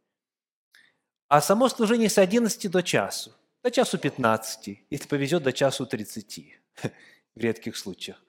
А 1.27 1.41
само 1.41 1.69
служение 1.69 2.09
с 2.09 2.17
11 2.17 2.69
до 2.69 2.83
часу, 2.83 3.33
до 3.63 3.71
часу 3.71 3.97
15, 3.97 4.85
если 4.89 5.07
повезет, 5.07 5.43
до 5.43 5.53
часу 5.53 5.85
30 5.85 6.59
в 7.35 7.39
редких 7.39 7.77
случаях. 7.77 8.21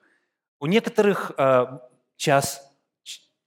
У 0.59 0.67
некоторых 0.67 1.31
э, 1.37 1.79
час 2.15 2.63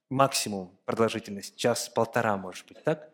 максимум 0.09 0.77
продолжительность, 0.85 1.55
час-полтора, 1.55 2.37
может 2.37 2.67
быть, 2.67 2.83
так? 2.83 3.09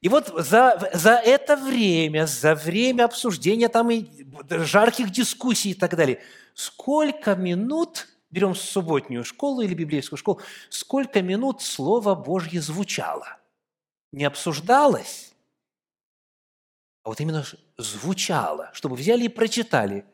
И 0.00 0.08
вот 0.08 0.28
за, 0.28 0.90
за 0.94 1.12
это 1.12 1.56
время, 1.56 2.26
за 2.26 2.54
время 2.54 3.04
обсуждения 3.04 3.68
там 3.68 3.90
и 3.90 4.06
жарких 4.48 5.10
дискуссий 5.10 5.72
и 5.72 5.74
так 5.74 5.94
далее, 5.94 6.20
сколько 6.54 7.34
минут, 7.34 8.08
берем 8.30 8.54
субботнюю 8.54 9.24
школу 9.24 9.60
или 9.60 9.74
библейскую 9.74 10.16
школу, 10.16 10.40
сколько 10.70 11.20
минут 11.20 11.60
Слово 11.60 12.14
Божье 12.14 12.62
звучало? 12.62 13.39
Не 14.12 14.24
обсуждалось, 14.24 15.32
а 17.02 17.08
вот 17.08 17.20
именно 17.20 17.44
звучало, 17.78 18.70
чтобы 18.74 18.96
взяли 18.96 19.24
и 19.24 19.28
прочитали 19.28 20.04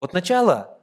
от 0.00 0.12
начала 0.12 0.78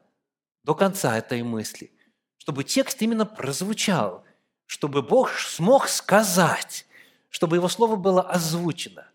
до 0.63 0.75
конца 0.75 1.17
этой 1.17 1.43
мысли, 1.43 1.91
чтобы 2.37 2.63
текст 2.63 3.01
именно 3.01 3.25
прозвучал, 3.25 4.25
чтобы 4.65 5.01
Бог 5.01 5.31
смог 5.31 5.87
сказать, 5.87 6.85
чтобы 7.29 7.57
Его 7.57 7.67
Слово 7.67 7.95
было 7.95 8.21
озвучено. 8.21 9.07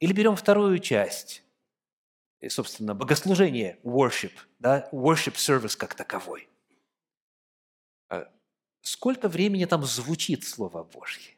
Или 0.00 0.12
берем 0.12 0.36
вторую 0.36 0.78
часть, 0.80 1.42
собственно, 2.48 2.94
богослужение, 2.94 3.78
worship, 3.84 4.32
да, 4.58 4.88
worship 4.92 5.34
service 5.34 5.76
как 5.76 5.94
таковой. 5.94 6.48
А 8.10 8.30
сколько 8.82 9.28
времени 9.28 9.64
там 9.64 9.84
звучит 9.84 10.44
Слово 10.44 10.84
Божье? 10.84 11.34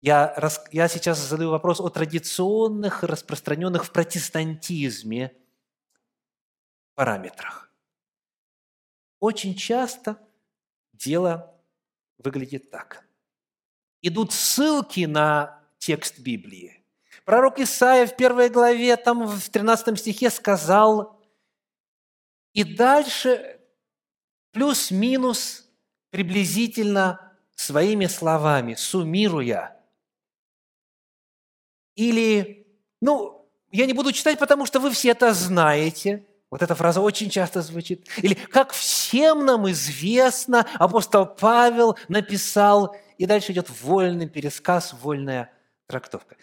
Я, 0.00 0.32
рас, 0.36 0.64
я 0.70 0.88
сейчас 0.88 1.18
задаю 1.18 1.50
вопрос 1.50 1.80
о 1.80 1.88
традиционных, 1.88 3.02
распространенных 3.02 3.84
в 3.84 3.90
протестантизме 3.90 5.36
параметрах. 6.94 7.72
Очень 9.18 9.56
часто 9.56 10.18
дело 10.92 11.54
выглядит 12.18 12.70
так. 12.70 13.04
идут 14.00 14.32
ссылки 14.32 15.06
на 15.06 15.60
текст 15.78 16.20
Библии. 16.20 16.84
Пророк 17.24 17.58
Исаия 17.58 18.06
в 18.06 18.16
первой 18.16 18.48
главе, 18.48 18.96
там 18.96 19.26
в 19.26 19.50
13 19.50 19.98
стихе 19.98 20.30
сказал, 20.30 21.20
и 22.52 22.64
дальше 22.64 23.60
плюс-минус 24.52 25.68
приблизительно 26.10 27.36
своими 27.54 28.06
словами, 28.06 28.74
суммируя. 28.74 29.77
Или, 31.98 32.64
ну, 33.00 33.50
я 33.72 33.84
не 33.84 33.92
буду 33.92 34.12
читать, 34.12 34.38
потому 34.38 34.66
что 34.66 34.78
вы 34.78 34.92
все 34.92 35.10
это 35.10 35.34
знаете. 35.34 36.24
Вот 36.48 36.62
эта 36.62 36.76
фраза 36.76 37.00
очень 37.00 37.28
часто 37.28 37.60
звучит. 37.60 38.06
Или 38.18 38.34
«как 38.34 38.70
всем 38.70 39.44
нам 39.44 39.68
известно, 39.72 40.64
апостол 40.74 41.26
Павел 41.26 41.98
написал», 42.06 42.94
и 43.18 43.26
дальше 43.26 43.50
идет 43.50 43.68
вольный 43.82 44.28
пересказ, 44.28 44.94
вольная 45.02 45.50
трактовка. 45.88 46.36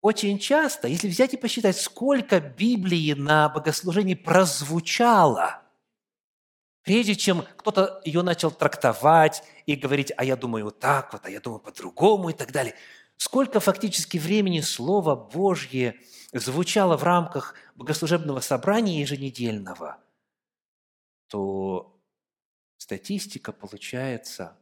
Очень 0.00 0.38
часто, 0.38 0.86
если 0.86 1.08
взять 1.08 1.34
и 1.34 1.38
посчитать, 1.38 1.76
сколько 1.76 2.38
Библии 2.38 3.14
на 3.14 3.48
богослужении 3.48 4.14
прозвучало, 4.14 5.60
прежде 6.82 7.16
чем 7.16 7.44
кто-то 7.56 8.00
ее 8.04 8.22
начал 8.22 8.52
трактовать 8.52 9.42
и 9.66 9.74
говорить, 9.74 10.12
а 10.16 10.24
я 10.24 10.36
думаю 10.36 10.66
вот 10.66 10.78
так 10.78 11.12
вот, 11.12 11.26
а 11.26 11.30
я 11.30 11.40
думаю 11.40 11.58
по-другому 11.58 12.30
и 12.30 12.32
так 12.32 12.52
далее, 12.52 12.76
сколько 13.16 13.60
фактически 13.60 14.18
времени 14.18 14.60
Слово 14.60 15.14
Божье– 15.14 16.00
звучало 16.40 16.96
в 16.96 17.02
рамках 17.04 17.54
богослужебного 17.76 18.40
собрания 18.40 19.00
еженедельного, 19.00 19.98
то 21.28 22.00
статистика 22.76 23.52
получается 23.52 24.58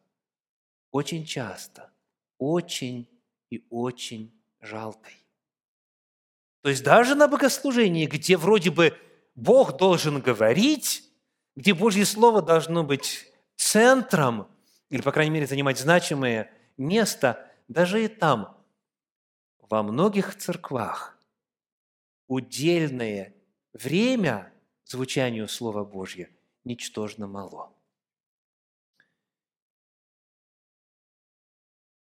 очень 0.91 1.25
часто, 1.25 1.91
очень 2.39 3.09
и 3.51 3.67
очень 3.71 4.39
жалкой. 4.61 5.17
То 6.63 6.69
есть 6.69 6.85
даже 6.85 7.15
на 7.15 7.27
богослужении, 7.27 8.07
где 8.07 8.37
вроде 8.37 8.71
бы 8.71 8.97
Бог 9.35 9.79
должен 9.79 10.21
говорить, 10.21 11.03
где 11.57 11.75
Божье 11.75 12.05
Слово 12.05 12.43
должно 12.43 12.85
быть 12.85 13.33
центром, 13.57 14.49
или, 14.91 15.01
по 15.01 15.11
крайней 15.11 15.33
мере, 15.33 15.47
занимать 15.47 15.79
значимое 15.79 16.53
место, 16.77 17.51
даже 17.73 18.05
и 18.05 18.09
там, 18.09 18.63
во 19.59 19.83
многих 19.83 20.37
церквах 20.37 21.19
удельное 22.27 23.35
время 23.73 24.53
звучанию 24.85 25.49
Слова 25.49 25.85
Божьего 25.85 26.31
ничтожно 26.65 27.27
мало. 27.27 27.75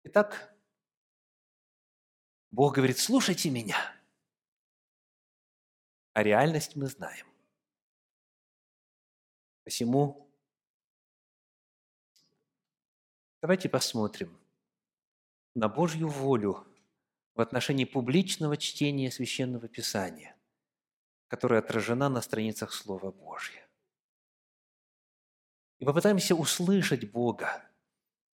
Итак, 0.04 0.52
Бог 2.50 2.76
говорит, 2.76 2.98
слушайте 2.98 3.50
меня. 3.50 3.78
А 6.14 6.24
реальность 6.24 6.76
мы 6.76 6.88
знаем. 6.88 7.28
Посему 9.64 10.28
давайте 13.42 13.70
посмотрим 13.70 14.41
на 15.54 15.68
Божью 15.68 16.08
волю 16.08 16.66
в 17.34 17.42
отношении 17.42 17.86
публичного 17.86 18.58
чтения 18.58 19.12
Священного 19.12 19.68
Писания, 19.68 20.36
которая 21.28 21.60
отражена 21.60 22.10
на 22.10 22.22
страницах 22.22 22.74
Слова 22.74 23.12
Божьего. 23.12 23.66
И 25.80 25.86
попытаемся 25.86 26.36
услышать 26.36 27.10
Бога 27.12 27.64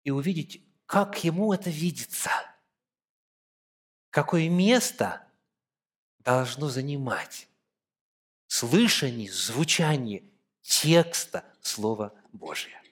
и 0.02 0.10
увидеть, 0.10 0.64
как 0.86 1.22
Ему 1.24 1.52
это 1.52 1.70
видится, 1.70 2.30
какое 4.10 4.48
место 4.48 5.26
должно 6.18 6.68
занимать 6.68 7.48
слышание, 8.46 9.30
звучание 9.30 10.24
текста 10.62 11.44
Слова 11.60 12.12
Божия. 12.32 12.82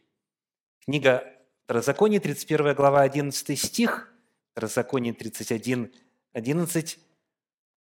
Книга 0.84 1.30
Второзаконие, 1.64 2.20
31 2.20 2.74
глава, 2.74 3.02
11 3.02 3.58
стих– 3.58 4.10
Второзаконие 4.54 5.12
31, 5.12 5.92
11. 6.32 6.98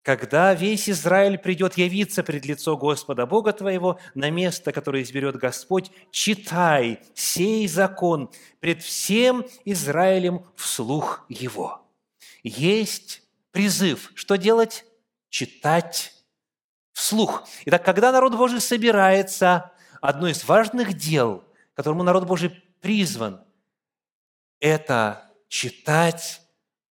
«Когда 0.02 0.56
весь 0.56 0.90
Израиль 0.90 1.38
придет 1.38 1.78
явиться 1.78 2.24
пред 2.24 2.48
лицо 2.48 2.76
Господа 2.76 3.28
Бога 3.28 3.54
твоего 3.54 4.00
на 4.16 4.32
место, 4.32 4.72
которое 4.72 5.04
изберет 5.04 5.36
Господь, 5.36 5.92
читай 6.10 7.04
сей 7.14 7.68
закон 7.68 8.32
пред 8.60 8.82
всем 8.82 9.46
Израилем 9.66 10.48
вслух 10.56 11.28
его». 11.30 11.88
Есть 12.42 13.22
призыв. 13.52 14.12
Что 14.16 14.36
делать? 14.36 14.84
Читать 15.30 16.12
вслух. 16.94 17.48
Итак, 17.66 17.86
когда 17.86 18.12
народ 18.12 18.36
Божий 18.36 18.62
собирается, 18.62 19.74
одно 20.02 20.28
из 20.28 20.44
важных 20.44 20.96
дел, 20.96 21.44
которому 21.76 22.02
народ 22.02 22.26
Божий 22.26 22.50
призван, 22.82 23.44
это 24.60 25.32
читать 25.50 26.42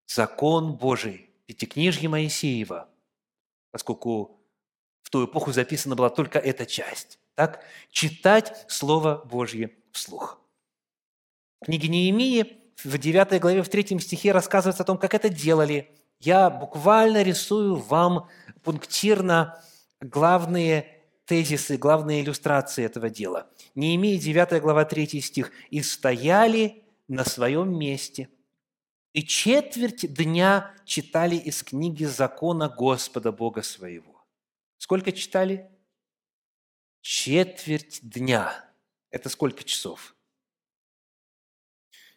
закон 0.07 0.75
Божий, 0.75 1.31
Пятикнижье 1.47 2.09
Моисеева, 2.09 2.89
поскольку 3.71 4.41
в 5.03 5.11
ту 5.11 5.27
эпоху 5.27 5.53
записана 5.53 5.95
была 5.95 6.11
только 6.11 6.39
эта 6.39 6.67
часть. 6.67 7.19
Так, 7.35 7.63
читать 7.91 8.65
Слово 8.69 9.23
Божье 9.25 9.77
вслух. 9.93 10.41
В 11.61 11.67
книге 11.67 11.89
Неемии 11.89 12.57
в 12.83 12.99
9 12.99 13.41
главе, 13.41 13.63
в 13.63 13.69
3 13.69 13.99
стихе 14.01 14.33
рассказывается 14.33 14.83
о 14.83 14.87
том, 14.87 14.99
как 14.99 15.15
это 15.15 15.29
делали. 15.29 15.91
Я 16.21 16.51
буквально 16.51 17.23
рисую 17.23 17.77
вам 17.77 18.29
пунктирно 18.63 19.63
главные 20.01 21.03
тезисы, 21.25 21.77
главные 21.77 22.23
иллюстрации 22.23 22.85
этого 22.85 23.11
дела. 23.11 23.49
Неемия, 23.75 24.19
9 24.19 24.61
глава, 24.63 24.85
3 24.85 25.21
стих. 25.21 25.53
«И 25.71 25.83
стояли 25.83 26.85
на 27.09 27.25
своем 27.25 27.79
месте, 27.79 28.29
и 29.17 29.25
четверть 29.25 30.13
дня 30.13 30.75
читали 30.85 31.37
из 31.37 31.63
книги 31.63 32.05
закона 32.05 32.69
Господа 32.69 33.33
Бога 33.33 33.63
своего. 33.63 34.23
Сколько 34.77 35.11
читали? 35.11 35.71
Четверть 37.01 38.01
дня. 38.03 38.53
Это 39.11 39.31
сколько 39.31 39.65
часов? 39.65 40.15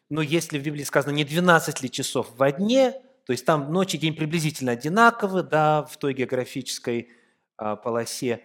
Но 0.09 0.21
если 0.21 0.59
в 0.59 0.63
Библии 0.63 0.83
сказано 0.83 1.13
не 1.13 1.23
12 1.23 1.81
ли 1.81 1.89
часов 1.89 2.37
в 2.37 2.51
дне, 2.51 2.91
то 3.23 3.31
есть 3.31 3.45
там 3.45 3.71
ночь 3.71 3.95
и 3.95 3.97
день 3.97 4.13
приблизительно 4.13 4.73
одинаковы, 4.73 5.43
да, 5.43 5.83
в 5.83 5.95
той 5.95 6.13
географической 6.13 7.11
а, 7.55 7.77
полосе, 7.77 8.43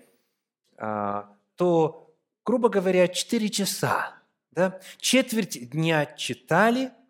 а, 0.76 1.36
то, 1.56 2.14
грубо 2.44 2.68
говоря, 2.68 3.08
4 3.08 3.48
часа. 3.48 4.14
Да? 4.52 4.80
Четверть 4.98 5.70
дня 5.70 6.06
читали– 6.06 6.92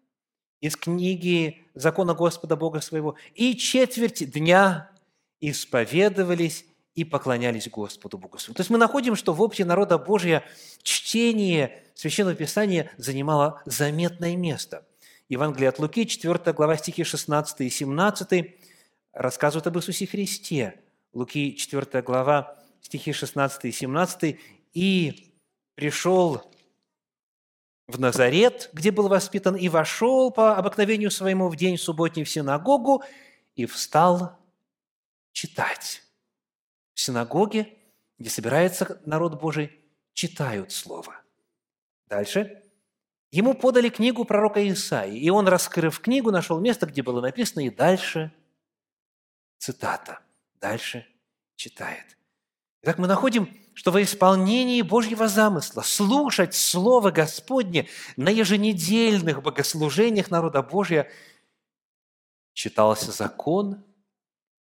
из 0.64 0.76
книги 0.76 1.62
закона 1.74 2.14
Господа 2.14 2.56
Бога 2.56 2.80
своего, 2.80 3.16
и 3.34 3.54
четверть 3.54 4.30
дня 4.30 4.90
исповедовались 5.38 6.64
и 6.94 7.04
поклонялись 7.04 7.68
Господу 7.68 8.16
Богу 8.16 8.38
своему. 8.38 8.54
То 8.54 8.60
есть 8.62 8.70
мы 8.70 8.78
находим, 8.78 9.14
что 9.14 9.34
в 9.34 9.42
общем 9.42 9.66
народа 9.66 9.98
Божия 9.98 10.42
чтение 10.82 11.82
Священного 11.94 12.34
Писания 12.34 12.90
занимало 12.96 13.60
заметное 13.66 14.36
место. 14.36 14.86
Евангелие 15.28 15.68
от 15.68 15.78
Луки, 15.78 16.06
4 16.06 16.54
глава, 16.54 16.78
стихи 16.78 17.04
16 17.04 17.60
и 17.60 17.68
17 17.68 18.54
рассказывают 19.12 19.66
об 19.66 19.76
Иисусе 19.76 20.06
Христе. 20.06 20.80
Луки, 21.12 21.56
4 21.56 22.00
глава, 22.00 22.56
стихи 22.80 23.12
16 23.12 23.66
и 23.66 23.70
17. 23.70 24.40
«И 24.72 25.34
пришел 25.74 26.42
в 27.86 28.00
Назарет, 28.00 28.70
где 28.72 28.90
был 28.90 29.08
воспитан, 29.08 29.56
и 29.56 29.68
вошел 29.68 30.30
по 30.30 30.56
обыкновению 30.56 31.10
своему 31.10 31.48
в 31.48 31.56
день 31.56 31.76
субботний 31.76 32.24
в 32.24 32.30
синагогу 32.30 33.02
и 33.54 33.66
встал 33.66 34.38
читать. 35.32 36.02
В 36.94 37.00
синагоге, 37.00 37.76
где 38.18 38.30
собирается 38.30 39.00
народ 39.04 39.40
Божий, 39.40 39.80
читают 40.12 40.72
Слово. 40.72 41.20
Дальше. 42.06 42.62
Ему 43.30 43.54
подали 43.54 43.88
книгу 43.88 44.24
пророка 44.24 44.66
Исаии, 44.68 45.18
и 45.18 45.28
он, 45.28 45.48
раскрыв 45.48 45.98
книгу, 46.00 46.30
нашел 46.30 46.60
место, 46.60 46.86
где 46.86 47.02
было 47.02 47.20
написано, 47.20 47.66
и 47.66 47.70
дальше 47.70 48.32
цитата. 49.58 50.20
Дальше 50.60 51.06
читает. 51.56 52.16
Итак, 52.82 52.98
мы 52.98 53.08
находим 53.08 53.63
что 53.74 53.90
во 53.90 54.02
исполнении 54.02 54.80
Божьего 54.82 55.28
замысла 55.28 55.82
слушать 55.82 56.54
Слово 56.54 57.10
Господне 57.10 57.88
на 58.16 58.30
еженедельных 58.30 59.42
богослужениях 59.42 60.30
народа 60.30 60.62
Божия 60.62 61.10
читался 62.52 63.10
закон, 63.10 63.84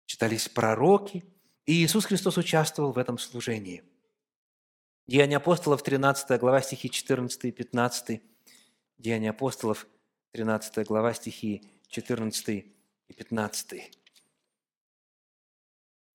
читались 0.05 0.47
пророки, 0.47 1.23
и 1.65 1.83
Иисус 1.83 2.05
Христос 2.05 2.37
участвовал 2.37 2.93
в 2.93 2.97
этом 2.97 3.17
служении. 3.17 3.83
Деяния 5.07 5.37
апостолов, 5.37 5.83
13 5.83 6.39
глава, 6.39 6.61
стихи 6.61 6.89
14 6.89 7.45
и 7.45 7.51
15. 7.51 8.21
Деяния 8.97 9.31
апостолов, 9.31 9.87
13 10.31 10.87
глава, 10.87 11.13
стихи 11.13 11.63
14 11.89 12.65
и 13.07 13.13
15. 13.13 14.00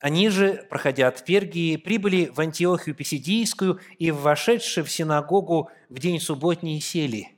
Они 0.06 0.28
же, 0.28 0.64
проходя 0.70 1.08
от 1.08 1.24
Пергии, 1.24 1.74
прибыли 1.76 2.26
в 2.26 2.38
Антиохию 2.38 2.94
Писидийскую 2.94 3.80
и, 3.98 4.12
вошедшие 4.12 4.84
в 4.84 4.88
синагогу 4.92 5.68
в 5.88 5.98
день 5.98 6.20
субботний, 6.20 6.80
сели. 6.80 7.36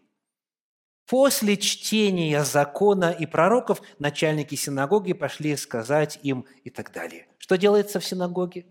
После 1.06 1.56
чтения 1.56 2.44
закона 2.44 3.10
и 3.10 3.24
пророков 3.24 3.80
начальники 3.98 4.54
синагоги 4.54 5.14
пошли 5.14 5.56
сказать 5.56 6.20
им 6.22 6.44
и 6.62 6.68
так 6.68 6.92
далее. 6.92 7.26
Что 7.38 7.56
делается 7.56 8.00
в 8.00 8.04
синагоге? 8.04 8.66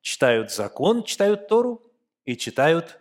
Читают 0.00 0.50
закон, 0.50 1.04
читают 1.04 1.46
Тору 1.46 1.84
и 2.24 2.36
читают 2.36 2.98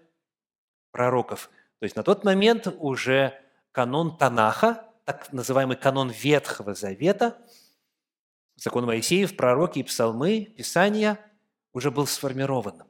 пророков. 0.91 1.49
То 1.79 1.85
есть 1.85 1.95
на 1.95 2.03
тот 2.03 2.23
момент 2.23 2.67
уже 2.67 3.33
канон 3.71 4.15
Танаха, 4.15 4.85
так 5.05 5.33
называемый 5.33 5.75
канон 5.75 6.11
Ветхого 6.11 6.75
Завета– 6.75 7.35
Закон 8.63 8.85
Моисеев, 8.85 9.35
пророки 9.35 9.79
и 9.79 9.83
псалмы, 9.83 10.45
Писания 10.45 11.19
уже 11.73 11.91
был 11.91 12.07
сформирован. 12.07 12.83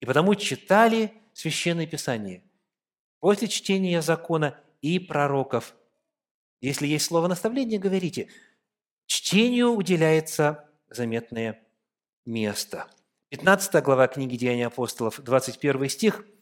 И 0.00 0.04
потому 0.04 0.34
читали 0.34 1.14
Священное 1.32 1.86
Писание. 1.86 2.44
После 3.20 3.48
чтения 3.48 4.02
закона 4.02 4.60
и 4.82 4.98
пророков, 4.98 5.74
если 6.60 6.86
есть 6.86 7.06
слово 7.06 7.28
наставления, 7.28 7.78
говорите, 7.78 8.28
чтению 9.06 9.70
уделяется 9.70 10.68
заметное 10.90 11.66
место. 12.26 12.86
15 13.30 13.82
глава 13.82 14.08
книги 14.08 14.36
Деяний 14.36 14.66
апостолов, 14.66 15.20
21 15.22 15.88
стих– 15.88 16.26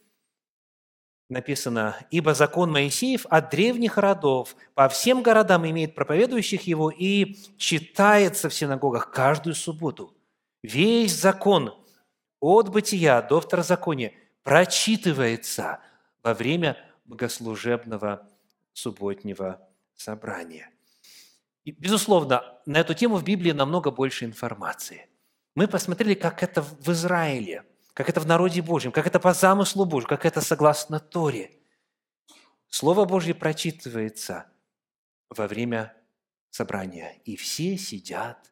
написано, 1.33 1.97
«Ибо 2.11 2.33
закон 2.33 2.71
Моисеев 2.71 3.25
от 3.29 3.49
древних 3.49 3.97
родов 3.97 4.55
по 4.73 4.87
всем 4.87 5.21
городам 5.21 5.67
имеет 5.69 5.95
проповедующих 5.95 6.61
его 6.61 6.89
и 6.89 7.35
читается 7.57 8.47
в 8.47 8.53
синагогах 8.53 9.11
каждую 9.11 9.55
субботу. 9.55 10.15
Весь 10.61 11.13
закон 11.13 11.77
от 12.39 12.69
бытия 12.69 13.21
до 13.21 13.41
второзакония 13.41 14.13
прочитывается 14.43 15.79
во 16.23 16.33
время 16.33 16.77
богослужебного 17.05 18.29
субботнего 18.71 19.59
собрания». 19.95 20.69
И, 21.65 21.71
безусловно, 21.71 22.59
на 22.65 22.77
эту 22.77 22.93
тему 22.93 23.17
в 23.17 23.23
Библии 23.23 23.51
намного 23.51 23.91
больше 23.91 24.25
информации. 24.25 25.07
Мы 25.55 25.67
посмотрели, 25.67 26.13
как 26.13 26.43
это 26.43 26.61
в 26.61 26.89
Израиле– 26.89 27.63
как 27.93 28.09
это 28.09 28.19
в 28.19 28.25
народе 28.25 28.61
Божьем, 28.61 28.91
как 28.91 29.07
это 29.07 29.19
по 29.19 29.33
замыслу 29.33 29.85
Божьему, 29.85 30.09
как 30.09 30.25
это 30.25 30.41
согласно 30.41 30.99
Торе. 30.99 31.51
Слово 32.67 33.05
Божье 33.05 33.35
прочитывается 33.35 34.51
во 35.29 35.47
время 35.47 35.95
собрания, 36.49 37.21
и 37.23 37.35
все 37.35 37.77
сидят 37.77 38.51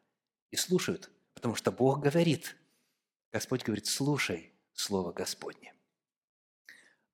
и 0.50 0.56
слушают, 0.56 1.10
потому 1.34 1.54
что 1.54 1.72
Бог 1.72 2.00
говорит. 2.00 2.56
Господь 3.32 3.64
говорит, 3.64 3.86
слушай 3.86 4.52
Слово 4.74 5.12
Господне. 5.12 5.74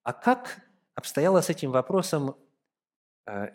А 0.02 0.12
как 0.12 0.60
обстояло 0.94 1.40
с 1.40 1.48
этим 1.48 1.70
вопросом, 1.70 2.36
э, 3.26 3.52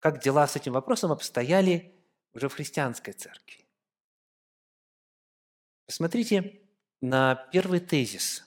как 0.00 0.20
дела 0.20 0.46
с 0.46 0.56
этим 0.56 0.72
вопросом 0.72 1.12
обстояли 1.12 1.94
уже 2.32 2.48
в 2.48 2.54
христианской 2.54 3.12
церкви? 3.12 3.66
Посмотрите, 5.86 6.63
на 7.00 7.34
первый 7.52 7.80
тезис 7.80 8.46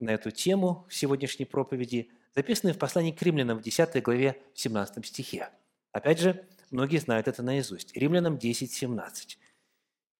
на 0.00 0.10
эту 0.10 0.30
тему 0.30 0.86
сегодняшней 0.90 1.44
проповеди, 1.44 2.10
записанный 2.34 2.72
в 2.72 2.78
послании 2.78 3.12
к 3.12 3.20
римлянам 3.22 3.58
в 3.58 3.62
10 3.62 4.02
главе 4.02 4.40
17 4.54 5.04
стихе. 5.06 5.50
Опять 5.92 6.20
же, 6.20 6.46
многие 6.70 6.98
знают 6.98 7.28
это 7.28 7.42
наизусть. 7.42 7.96
Римлянам 7.96 8.38
10, 8.38 8.72
17. 8.72 9.38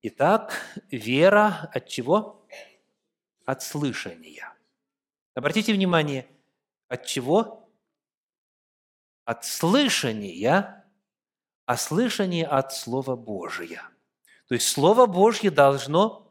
Итак, 0.02 0.54
вера 0.90 1.70
от 1.72 1.88
чего? 1.88 2.44
От 3.44 3.62
слышания. 3.62 4.52
Обратите 5.34 5.72
внимание, 5.72 6.26
от 6.88 7.06
чего? 7.06 7.68
От 9.24 9.44
слышания, 9.44 10.84
а 11.66 11.76
слышание 11.76 12.46
от 12.46 12.72
Слова 12.72 13.14
Божия. 13.14 13.82
То 14.48 14.54
есть 14.54 14.66
Слово 14.66 15.06
Божье 15.06 15.50
должно 15.50 16.27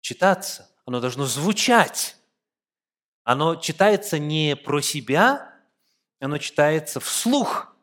читаться, 0.00 0.70
оно 0.86 1.00
должно 1.00 1.26
звучать. 1.26 2.16
Оно 3.22 3.56
читается 3.56 4.18
не 4.18 4.56
про 4.56 4.80
себя, 4.80 5.54
оно 6.18 6.38
читается 6.38 7.00
вслух. 7.00 7.74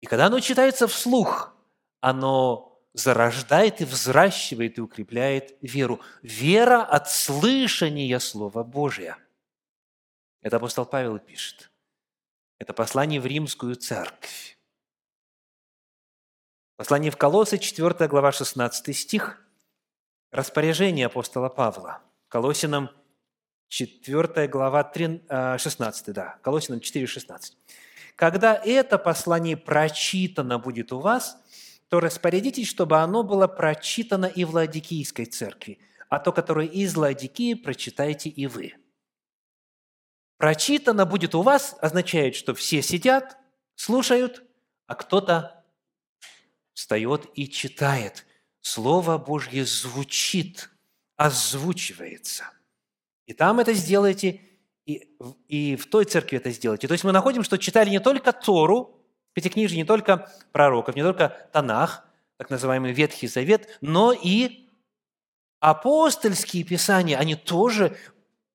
И 0.00 0.06
когда 0.06 0.26
оно 0.26 0.40
читается 0.40 0.88
вслух, 0.88 1.54
оно 2.00 2.80
зарождает 2.94 3.80
и 3.80 3.84
взращивает 3.84 4.78
и 4.78 4.80
укрепляет 4.80 5.56
веру. 5.60 6.00
Вера 6.22 6.82
от 6.82 7.10
слышания 7.10 8.18
Слова 8.18 8.64
Божия. 8.64 9.18
Это 10.42 10.56
апостол 10.56 10.86
Павел 10.86 11.18
пишет. 11.18 11.70
Это 12.58 12.72
послание 12.72 13.20
в 13.20 13.26
римскую 13.26 13.76
церковь. 13.76 14.58
Послание 16.76 17.10
в 17.10 17.16
Колоссы, 17.18 17.58
4 17.58 18.08
глава, 18.08 18.32
16 18.32 18.96
стих– 18.96 19.44
распоряжение 20.30 21.06
апостола 21.06 21.48
Павла. 21.48 22.02
Колосинам 22.28 22.90
4 23.68 24.48
глава 24.48 24.84
3, 24.84 25.22
16, 25.58 26.14
да, 26.14 26.38
Колосинам 26.42 26.80
4, 26.80 27.06
16. 27.06 27.56
«Когда 28.16 28.54
это 28.54 28.98
послание 28.98 29.56
прочитано 29.56 30.58
будет 30.58 30.92
у 30.92 31.00
вас, 31.00 31.36
то 31.88 32.00
распорядитесь, 32.00 32.68
чтобы 32.68 32.98
оно 32.98 33.22
было 33.22 33.48
прочитано 33.48 34.26
и 34.26 34.44
в 34.44 34.54
Ладикийской 34.54 35.24
церкви, 35.26 35.80
а 36.08 36.18
то, 36.20 36.32
которое 36.32 36.66
из 36.66 36.96
Ладикии, 36.96 37.54
прочитайте 37.54 38.28
и 38.28 38.46
вы». 38.46 38.74
«Прочитано 40.36 41.06
будет 41.06 41.34
у 41.34 41.42
вас» 41.42 41.76
означает, 41.80 42.34
что 42.34 42.54
все 42.54 42.82
сидят, 42.82 43.36
слушают, 43.74 44.42
а 44.86 44.94
кто-то 44.94 45.64
встает 46.74 47.26
и 47.34 47.48
читает– 47.48 48.26
Слово 48.60 49.18
Божье 49.18 49.64
звучит, 49.64 50.70
озвучивается. 51.16 52.50
И 53.26 53.32
там 53.32 53.60
это 53.60 53.72
сделайте, 53.72 54.40
и, 54.86 55.08
и 55.48 55.76
в 55.76 55.86
той 55.88 56.04
церкви 56.04 56.36
это 56.38 56.50
сделайте. 56.50 56.88
То 56.88 56.92
есть 56.92 57.04
мы 57.04 57.12
находим, 57.12 57.42
что 57.42 57.58
читали 57.58 57.90
не 57.90 58.00
только 58.00 58.32
Тору, 58.32 58.96
Пятикнижие, 59.32 59.78
не 59.78 59.84
только 59.84 60.30
пророков, 60.50 60.96
не 60.96 61.02
только 61.02 61.48
Танах, 61.52 62.04
так 62.36 62.50
называемый 62.50 62.92
Ветхий 62.92 63.28
Завет, 63.28 63.78
но 63.80 64.12
и 64.12 64.68
апостольские 65.60 66.64
писания, 66.64 67.16
они 67.16 67.36
тоже 67.36 67.96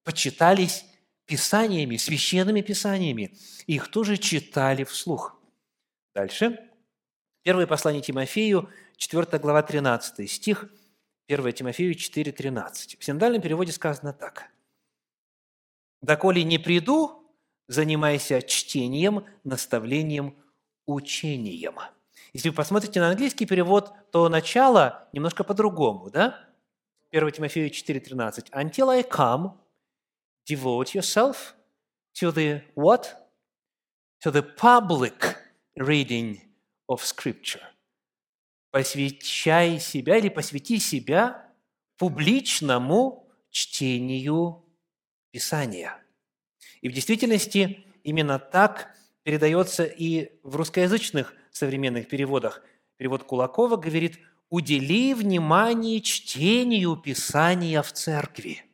почитались 0.03 0.85
писаниями, 1.25 1.97
священными 1.97 2.61
писаниями. 2.61 3.37
Их 3.67 3.89
тоже 3.89 4.17
читали 4.17 4.83
вслух. 4.83 5.39
Дальше. 6.13 6.59
Первое 7.43 7.67
послание 7.67 8.01
Тимофею, 8.01 8.69
4 8.97 9.39
глава, 9.39 9.61
13 9.61 10.29
стих, 10.29 10.69
1 11.27 11.53
Тимофею 11.53 11.95
4, 11.95 12.31
13. 12.31 12.97
В 12.99 13.03
синодальном 13.03 13.41
переводе 13.41 13.71
сказано 13.71 14.13
так. 14.13 14.49
«Доколе 16.01 16.43
не 16.43 16.57
приду, 16.57 17.33
занимайся 17.67 18.41
чтением, 18.41 19.25
наставлением, 19.43 20.35
учением». 20.85 21.79
Если 22.33 22.49
вы 22.49 22.55
посмотрите 22.55 22.99
на 22.99 23.09
английский 23.09 23.45
перевод, 23.45 23.93
то 24.11 24.29
начало 24.29 25.07
немножко 25.13 25.43
по-другому, 25.43 26.09
да? 26.09 26.49
1 27.11 27.31
Тимофею 27.31 27.69
4:13. 27.69 28.49
Until 28.51 28.89
I 28.89 29.01
come, 29.03 29.57
devote 30.47 30.93
yourself 30.93 31.55
to 32.13 32.31
the 32.31 32.61
what? 32.75 33.15
To 34.23 34.31
the 34.31 34.41
public 34.41 35.37
reading 35.77 36.39
of 36.87 37.03
Scripture 37.03 37.74
посвящай 38.75 39.79
себя 39.79 40.17
или 40.17 40.27
посвяти 40.27 40.79
себя 40.79 41.49
публичному 41.97 43.25
чтению 43.49 44.65
Писания. 45.31 45.97
И 46.81 46.89
в 46.89 46.91
действительности 46.91 47.85
именно 48.03 48.37
так 48.37 48.93
передается 49.23 49.85
и 49.85 50.37
в 50.43 50.57
русскоязычных 50.57 51.33
современных 51.51 52.09
переводах. 52.09 52.61
Перевод 52.97 53.23
Кулакова 53.23 53.77
говорит 53.77 54.19
«удели 54.49 55.13
внимание 55.13 56.01
чтению 56.01 56.97
Писания 56.97 57.81
в 57.81 57.93
церкви». 57.93 58.65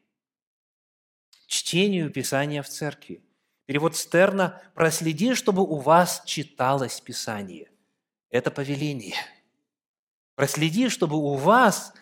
Чтению 1.45 2.09
Писания 2.09 2.63
в 2.63 2.69
церкви. 2.69 3.21
Перевод 3.67 3.95
Стерна 3.95 4.63
«проследи, 4.73 5.35
чтобы 5.35 5.61
у 5.61 5.75
вас 5.75 6.23
читалось 6.25 6.99
Писание». 7.01 7.69
Это 8.31 8.49
повеление– 8.49 9.13
Проследи, 10.35 10.89
чтобы 10.89 11.17
у 11.17 11.35
вас 11.35 11.93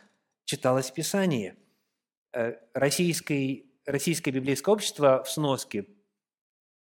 читалось 0.46 0.92
Писание. 0.92 1.58
Э, 2.32 2.54
российское, 2.74 3.64
российское 3.86 4.32
библейское 4.32 4.74
общество 4.74 5.24
в 5.24 5.30
сноске 5.30 5.88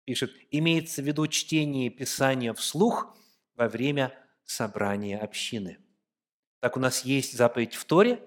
пишет, 0.05 0.33
имеется 0.51 1.03
в 1.03 1.07
виду 1.07 1.27
чтение 1.27 1.91
Писания 1.91 2.53
вслух 2.55 3.17
во 3.55 3.69
время 3.69 4.15
собрания 4.45 5.19
общины. 5.19 5.79
Так 6.61 6.77
у 6.77 6.81
нас 6.81 7.05
есть 7.05 7.37
заповедь 7.37 7.75
в 7.75 7.85
Торе, 7.85 8.21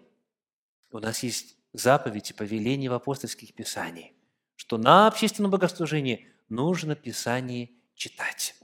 у 0.92 1.00
нас 1.00 1.24
есть 1.24 1.58
заповедь 1.74 2.32
и 2.32 2.34
повеление 2.34 2.90
в 2.90 2.94
апостольских 2.94 3.54
писаниях, 3.54 4.12
что 4.56 4.78
на 4.78 5.08
общественном 5.08 5.52
богослужении 5.52 6.28
нужно 6.50 6.96
Писание 6.96 7.72
читать. 7.96 8.56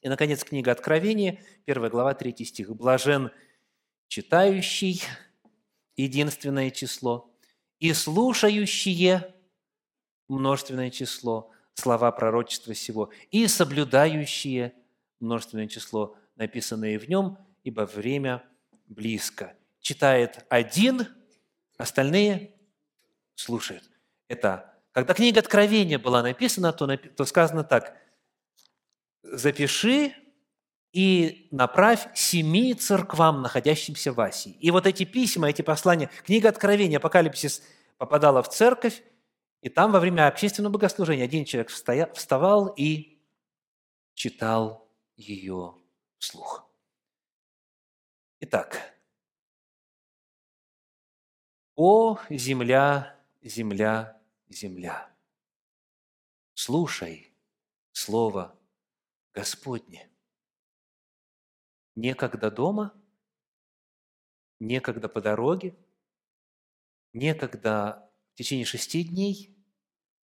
И, 0.00 0.08
наконец, 0.08 0.44
книга 0.44 0.72
Откровения, 0.72 1.40
1 1.66 1.88
глава, 1.88 2.14
3 2.14 2.44
стих. 2.44 2.70
«Блажен 2.74 3.32
читающий, 4.08 5.02
единственное 5.96 6.70
число, 6.70 7.32
и 7.78 7.92
слушающие, 7.92 9.34
множественное 10.28 10.90
число, 10.90 11.52
слова 11.74 12.10
пророчества 12.10 12.74
сего, 12.74 13.10
и 13.30 13.46
соблюдающие, 13.46 14.74
множественное 15.20 15.68
число, 15.68 16.16
написанные 16.36 16.98
в 16.98 17.08
нем, 17.08 17.38
ибо 17.62 17.82
время 17.82 18.44
близко». 18.86 19.54
Читает 19.80 20.44
один, 20.48 21.06
остальные 21.76 22.54
слушают. 23.36 23.88
Это 24.26 24.74
когда 24.92 25.14
книга 25.14 25.38
Откровения 25.38 25.98
была 25.98 26.22
написана, 26.22 26.72
то, 26.72 26.96
то 26.96 27.24
сказано 27.24 27.62
так– 27.62 27.96
запиши 29.32 30.14
и 30.92 31.48
направь 31.50 32.08
семи 32.16 32.74
церквам, 32.74 33.42
находящимся 33.42 34.12
в 34.12 34.20
Асии. 34.20 34.52
И 34.60 34.70
вот 34.70 34.86
эти 34.86 35.04
письма, 35.04 35.50
эти 35.50 35.62
послания, 35.62 36.10
книга 36.24 36.48
Откровения, 36.48 36.98
Апокалипсис 36.98 37.62
попадала 37.98 38.42
в 38.42 38.48
церковь, 38.48 39.02
и 39.60 39.68
там 39.68 39.92
во 39.92 40.00
время 40.00 40.28
общественного 40.28 40.72
богослужения 40.72 41.24
один 41.24 41.44
человек 41.44 41.70
вставал 41.70 42.68
и 42.68 43.20
читал 44.14 44.88
ее 45.16 45.74
вслух. 46.18 46.64
Итак, 48.40 48.94
«О, 51.74 52.18
земля, 52.28 53.16
земля, 53.40 54.20
земля, 54.48 55.14
слушай 56.54 57.32
Слово 57.92 58.58
Господне. 59.32 60.10
Некогда 61.98 62.48
дома, 62.52 62.94
некогда 64.60 65.08
по 65.08 65.20
дороге, 65.20 65.74
некогда 67.12 68.08
в 68.34 68.36
течение 68.36 68.64
шести 68.64 69.02
дней, 69.02 69.52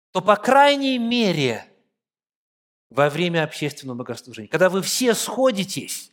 то, 0.10 0.20
по 0.24 0.36
крайней 0.36 0.98
мере, 0.98 1.72
во 2.90 3.08
время 3.12 3.44
общественного 3.44 3.98
богослужения, 3.98 4.50
когда 4.50 4.68
вы 4.68 4.82
все 4.82 5.14
сходитесь, 5.14 6.12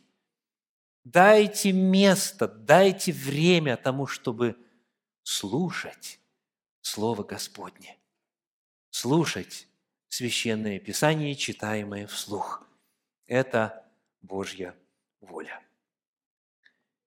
дайте 1.03 1.71
место, 1.71 2.47
дайте 2.47 3.11
время 3.11 3.77
тому, 3.77 4.05
чтобы 4.05 4.63
слушать 5.23 6.19
Слово 6.81 7.23
Господне, 7.23 7.97
слушать 8.91 9.67
Священное 10.09 10.77
Писание, 10.79 11.33
читаемое 11.33 12.05
вслух– 12.05 12.63
это 13.25 13.91
Божья 14.21 14.77
воля. 15.21 15.61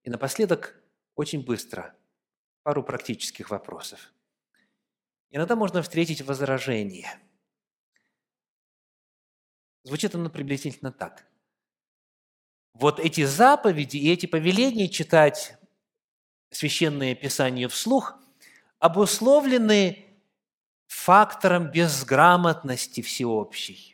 И 0.03 0.09
напоследок, 0.09 0.75
очень 1.15 1.43
быстро, 1.43 1.95
пару 2.63 2.83
практических 2.83 3.49
вопросов. 3.49 4.13
Иногда 5.29 5.55
можно 5.55 5.81
встретить 5.81 6.21
возражение. 6.21 7.19
Звучит 9.83 10.13
оно 10.15 10.29
приблизительно 10.29 10.91
так. 10.91 11.25
Вот 12.73 12.99
эти 12.99 13.23
заповеди 13.25 13.97
и 13.97 14.11
эти 14.11 14.25
повеления 14.25 14.87
читать 14.87 15.57
священное 16.49 17.15
писание 17.15 17.67
вслух 17.67 18.17
обусловлены 18.79 20.05
фактором 20.87 21.71
безграмотности 21.71 23.01
всеобщей. 23.01 23.90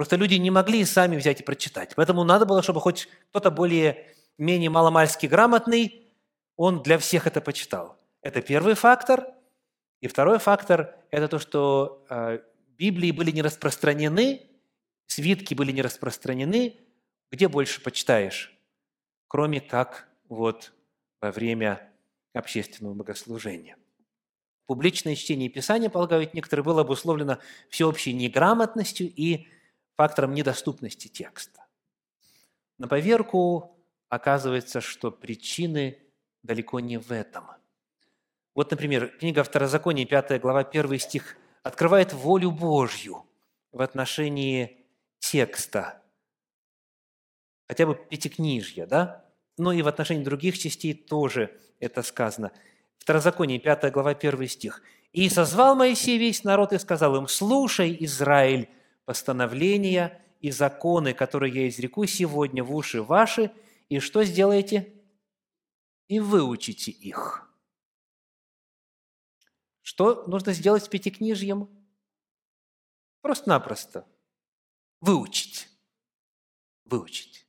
Просто 0.00 0.16
люди 0.16 0.36
не 0.36 0.50
могли 0.50 0.82
сами 0.86 1.14
взять 1.18 1.42
и 1.42 1.44
прочитать. 1.44 1.94
Поэтому 1.94 2.24
надо 2.24 2.46
было, 2.46 2.62
чтобы 2.62 2.80
хоть 2.80 3.06
кто-то 3.28 3.50
более-менее 3.50 4.70
маломальски 4.70 5.26
грамотный, 5.26 6.06
он 6.56 6.82
для 6.82 6.96
всех 6.96 7.26
это 7.26 7.42
почитал. 7.42 7.98
Это 8.22 8.40
первый 8.40 8.72
фактор. 8.76 9.26
И 10.00 10.08
второй 10.08 10.38
фактор– 10.38 10.94
это 11.10 11.28
то, 11.28 11.38
что 11.38 12.06
э, 12.08 12.38
Библии 12.78 13.10
были 13.10 13.30
не 13.30 13.42
распространены, 13.42 14.46
свитки 15.06 15.52
были 15.52 15.70
не 15.70 15.82
распространены. 15.82 16.78
Где 17.30 17.48
больше 17.48 17.82
почитаешь? 17.82 18.58
Кроме 19.28 19.60
как 19.60 20.08
вот 20.30 20.72
во 21.20 21.30
время 21.30 21.92
общественного 22.32 22.94
богослужения. 22.94 23.76
Публичное 24.64 25.14
чтение 25.14 25.50
Писания, 25.50 25.90
полагают 25.90 26.32
некоторые, 26.32 26.64
было 26.64 26.80
обусловлено 26.80 27.36
всеобщей 27.68 28.14
неграмотностью 28.14 29.12
и 29.14 29.46
фактором 30.00 30.32
недоступности 30.32 31.08
текста. 31.08 31.60
На 32.78 32.88
поверку 32.88 33.76
оказывается, 34.08 34.80
что 34.80 35.10
причины 35.10 35.98
далеко 36.42 36.80
не 36.80 36.96
в 36.96 37.12
этом. 37.12 37.44
Вот, 38.54 38.70
например, 38.70 39.08
книга 39.18 39.44
Второзакония, 39.44 40.06
5 40.06 40.40
глава, 40.40 40.60
1 40.60 40.98
стих, 40.98 41.36
открывает 41.62 42.14
волю 42.14 42.50
Божью 42.50 43.26
в 43.72 43.82
отношении 43.82 44.86
текста, 45.18 46.00
хотя 47.68 47.84
бы 47.84 47.94
пятикнижья, 47.94 48.86
да? 48.86 49.26
Но 49.58 49.70
и 49.70 49.82
в 49.82 49.88
отношении 49.88 50.24
других 50.24 50.58
частей 50.58 50.94
тоже 50.94 51.60
это 51.78 52.02
сказано. 52.02 52.52
Второзаконие, 52.96 53.60
5 53.60 53.92
глава, 53.92 54.12
1 54.12 54.48
стих. 54.48 54.80
«И 55.12 55.28
созвал 55.28 55.74
Моисей 55.74 56.16
весь 56.16 56.42
народ 56.42 56.72
и 56.72 56.78
сказал 56.78 57.16
им, 57.16 57.28
слушай, 57.28 57.94
Израиль, 58.00 58.70
постановления 59.10 60.24
и 60.38 60.52
законы, 60.52 61.14
которые 61.14 61.52
я 61.52 61.68
изреку 61.68 62.06
сегодня 62.06 62.62
в 62.62 62.72
уши 62.72 63.02
ваши, 63.02 63.50
и 63.88 63.98
что 63.98 64.22
сделаете? 64.22 64.94
И 66.06 66.20
выучите 66.20 66.92
их. 66.92 67.52
Что 69.82 70.28
нужно 70.28 70.52
сделать 70.52 70.84
с 70.84 70.88
пятикнижьем? 70.88 71.68
Просто-напросто. 73.20 74.06
Выучить. 75.00 75.68
Выучить. 76.84 77.48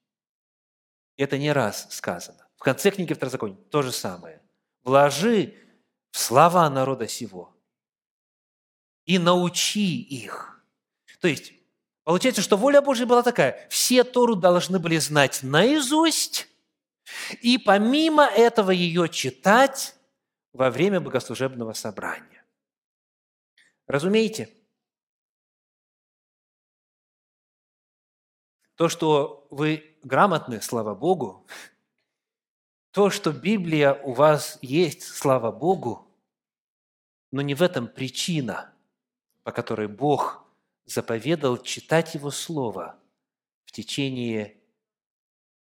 Это 1.16 1.38
не 1.38 1.52
раз 1.52 1.94
сказано. 1.94 2.50
В 2.56 2.64
конце 2.64 2.90
книги 2.90 3.14
Второзакония 3.14 3.58
то 3.70 3.84
же 3.84 3.92
самое. 3.92 4.42
Вложи 4.82 5.54
в 6.10 6.18
слова 6.18 6.68
народа 6.72 7.08
сего 7.08 7.56
и 9.06 9.20
научи 9.20 10.02
их. 10.02 10.58
То 11.22 11.28
есть, 11.28 11.54
получается, 12.04 12.42
что 12.42 12.58
воля 12.58 12.82
Божья 12.82 13.06
была 13.06 13.22
такая. 13.22 13.68
Все 13.70 14.04
Тору 14.04 14.36
должны 14.36 14.80
были 14.80 14.98
знать 14.98 15.44
наизусть, 15.44 16.50
и 17.42 17.58
помимо 17.58 18.26
этого 18.26 18.72
ее 18.72 19.08
читать 19.08 19.96
во 20.52 20.72
время 20.72 21.00
богослужебного 21.00 21.74
собрания. 21.74 22.44
Разумеете? 23.88 24.50
То, 28.76 28.90
что 28.90 29.46
вы 29.52 29.96
грамотны, 30.02 30.60
слава 30.60 30.96
Богу, 30.96 31.46
то, 32.90 33.12
что 33.12 33.32
Библия 33.32 33.94
у 33.94 34.14
вас 34.14 34.58
есть, 34.64 35.04
слава 35.04 35.52
Богу, 35.52 36.08
но 37.32 37.42
не 37.42 37.54
в 37.54 37.62
этом 37.62 37.88
причина, 37.88 38.74
по 39.44 39.52
которой 39.52 39.88
Бог 39.88 40.41
заповедал 40.92 41.58
читать 41.58 42.14
Его 42.16 42.32
Слово 42.32 43.00
в 43.64 43.72
течение 43.72 44.58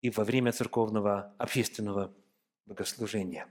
и 0.02 0.10
во 0.10 0.24
время 0.24 0.52
церковного 0.52 1.34
общественного 1.38 2.14
богослужения. 2.66 3.48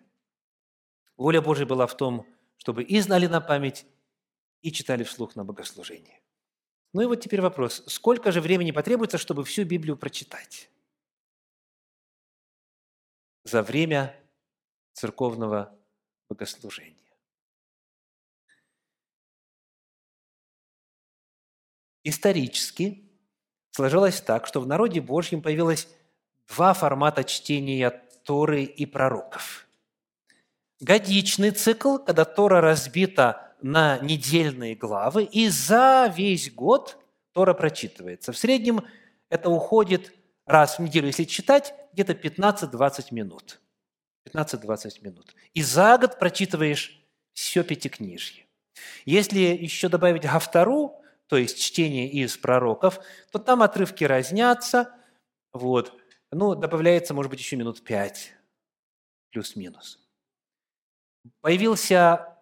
Воля 1.16 1.40
Божья 1.40 1.66
была 1.66 1.86
в 1.86 1.96
том, 1.96 2.26
чтобы 2.58 2.82
и 2.82 3.00
знали 3.00 3.26
на 3.26 3.40
память, 3.40 3.86
и 4.62 4.70
читали 4.70 5.04
вслух 5.04 5.36
на 5.36 5.44
богослужении. 5.44 6.20
Ну 6.92 7.02
и 7.02 7.06
вот 7.06 7.20
теперь 7.22 7.40
вопрос. 7.40 7.82
Сколько 7.86 8.30
же 8.30 8.42
времени 8.42 8.72
потребуется, 8.72 9.16
чтобы 9.16 9.44
всю 9.44 9.64
Библию 9.64 9.96
прочитать? 9.96 10.68
За 13.44 13.62
время 13.62 14.14
церковного 14.92 15.74
богослужения. 16.28 16.99
Исторически 22.04 23.10
сложилось 23.72 24.20
так, 24.20 24.46
что 24.46 24.60
в 24.60 24.66
народе 24.66 25.00
Божьем 25.00 25.42
появилось 25.42 25.88
два 26.48 26.74
формата 26.74 27.24
чтения 27.24 28.02
Торы 28.24 28.64
и 28.64 28.86
пророков. 28.86 29.66
Годичный 30.80 31.50
цикл, 31.50 31.98
когда 31.98 32.24
Тора 32.24 32.60
разбита 32.60 33.54
на 33.60 33.98
недельные 33.98 34.74
главы, 34.74 35.24
и 35.24 35.48
за 35.48 36.12
весь 36.14 36.52
год 36.52 36.98
Тора 37.32 37.54
прочитывается. 37.54 38.32
В 38.32 38.38
среднем 38.38 38.84
это 39.28 39.50
уходит 39.50 40.12
раз 40.46 40.78
в 40.78 40.82
неделю, 40.82 41.08
если 41.08 41.24
читать, 41.24 41.74
где-то 41.92 42.12
15-20 42.12 43.06
минут. 43.12 43.60
15-20 44.26 45.02
минут. 45.02 45.34
И 45.54 45.62
за 45.62 45.98
год 45.98 46.18
прочитываешь 46.18 47.00
все 47.32 47.62
пятикнижье. 47.62 48.46
Если 49.04 49.40
еще 49.40 49.88
добавить 49.88 50.22
Гавтору, 50.22 50.99
то 51.30 51.36
есть 51.36 51.62
чтение 51.62 52.10
из 52.10 52.36
пророков, 52.36 52.98
то 53.30 53.38
там 53.38 53.62
отрывки 53.62 54.02
разнятся. 54.02 54.92
Вот. 55.52 55.96
Ну, 56.32 56.56
добавляется, 56.56 57.14
может 57.14 57.30
быть, 57.30 57.38
еще 57.38 57.54
минут 57.54 57.84
пять, 57.84 58.34
плюс-минус. 59.30 60.00
Появился 61.40 62.36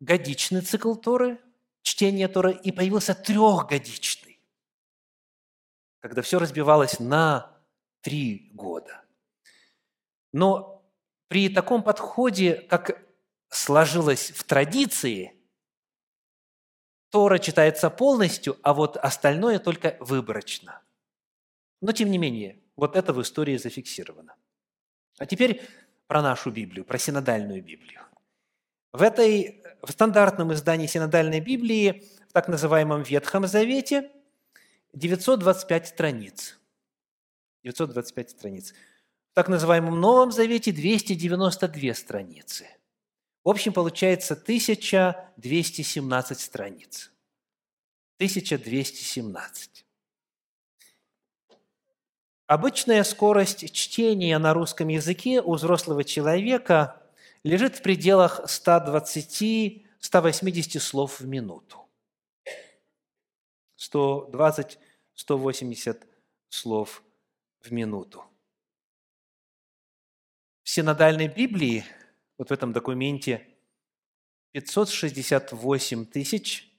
годичный 0.00 0.60
цикл 0.60 0.94
Торы, 0.96 1.40
чтение 1.80 2.28
Торы, 2.28 2.52
и 2.52 2.72
появился 2.72 3.14
трехгодичный, 3.14 4.38
когда 6.00 6.20
все 6.20 6.38
разбивалось 6.38 7.00
на 7.00 7.58
три 8.02 8.50
года. 8.52 9.02
Но 10.30 10.84
при 11.28 11.48
таком 11.48 11.82
подходе, 11.82 12.56
как 12.68 13.02
сложилось 13.48 14.30
в 14.30 14.44
традиции, 14.44 15.33
Тора 17.14 17.38
читается 17.38 17.90
полностью, 17.90 18.58
а 18.62 18.74
вот 18.74 18.96
остальное 18.96 19.60
только 19.60 19.96
выборочно. 20.00 20.82
Но 21.80 21.92
тем 21.92 22.10
не 22.10 22.18
менее, 22.18 22.58
вот 22.74 22.96
это 22.96 23.12
в 23.12 23.22
истории 23.22 23.56
зафиксировано. 23.56 24.34
А 25.18 25.24
теперь 25.24 25.62
про 26.08 26.22
нашу 26.22 26.50
Библию, 26.50 26.84
про 26.84 26.98
синодальную 26.98 27.62
Библию. 27.62 28.00
В 28.92 29.00
этой, 29.00 29.62
в 29.82 29.92
стандартном 29.92 30.52
издании 30.54 30.88
синодальной 30.88 31.38
Библии, 31.38 32.02
в 32.28 32.32
так 32.32 32.48
называемом 32.48 33.04
Ветхом 33.04 33.46
Завете, 33.46 34.10
925 34.92 35.86
страниц. 35.86 36.58
925 37.62 38.30
страниц. 38.30 38.74
В 39.30 39.34
так 39.34 39.46
называемом 39.48 40.00
Новом 40.00 40.32
Завете 40.32 40.72
292 40.72 41.94
страницы. 41.94 42.66
В 43.44 43.50
общем, 43.50 43.72
получается 43.72 44.34
1217 44.34 46.40
страниц. 46.40 47.12
1217. 48.16 49.86
Обычная 52.46 53.02
скорость 53.04 53.72
чтения 53.72 54.38
на 54.38 54.52
русском 54.54 54.88
языке 54.88 55.40
у 55.42 55.54
взрослого 55.54 56.04
человека 56.04 57.02
лежит 57.42 57.76
в 57.76 57.82
пределах 57.82 58.40
120-180 58.46 60.80
слов 60.80 61.20
в 61.20 61.26
минуту. 61.26 61.86
120-180 63.78 66.06
слов 66.48 67.02
в 67.60 67.70
минуту. 67.72 68.24
В 70.62 70.70
синодальной 70.70 71.28
Библии, 71.28 71.84
вот 72.38 72.50
в 72.50 72.52
этом 72.52 72.72
документе, 72.72 73.48
568 74.52 76.06
тысяч 76.06 76.72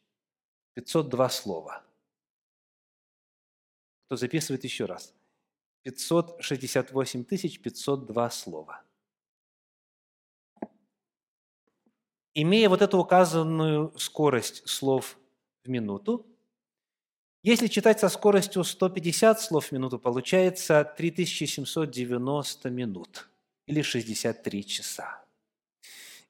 502 0.75 1.29
слова. 1.29 1.83
Кто 4.05 4.15
записывает 4.15 4.63
еще 4.63 4.85
раз? 4.85 5.13
568 5.83 7.23
тысяч 7.25 7.59
502 7.59 8.29
слова. 8.29 8.83
Имея 12.33 12.69
вот 12.69 12.81
эту 12.81 12.97
указанную 12.97 13.97
скорость 13.97 14.67
слов 14.67 15.17
в 15.63 15.69
минуту, 15.69 16.25
если 17.43 17.67
читать 17.67 17.99
со 17.99 18.09
скоростью 18.09 18.63
150 18.63 19.39
слов 19.39 19.67
в 19.67 19.71
минуту, 19.71 19.99
получается 19.99 20.83
3790 20.97 22.69
минут 22.71 23.29
или 23.67 23.81
63 23.81 24.65
часа. 24.65 25.24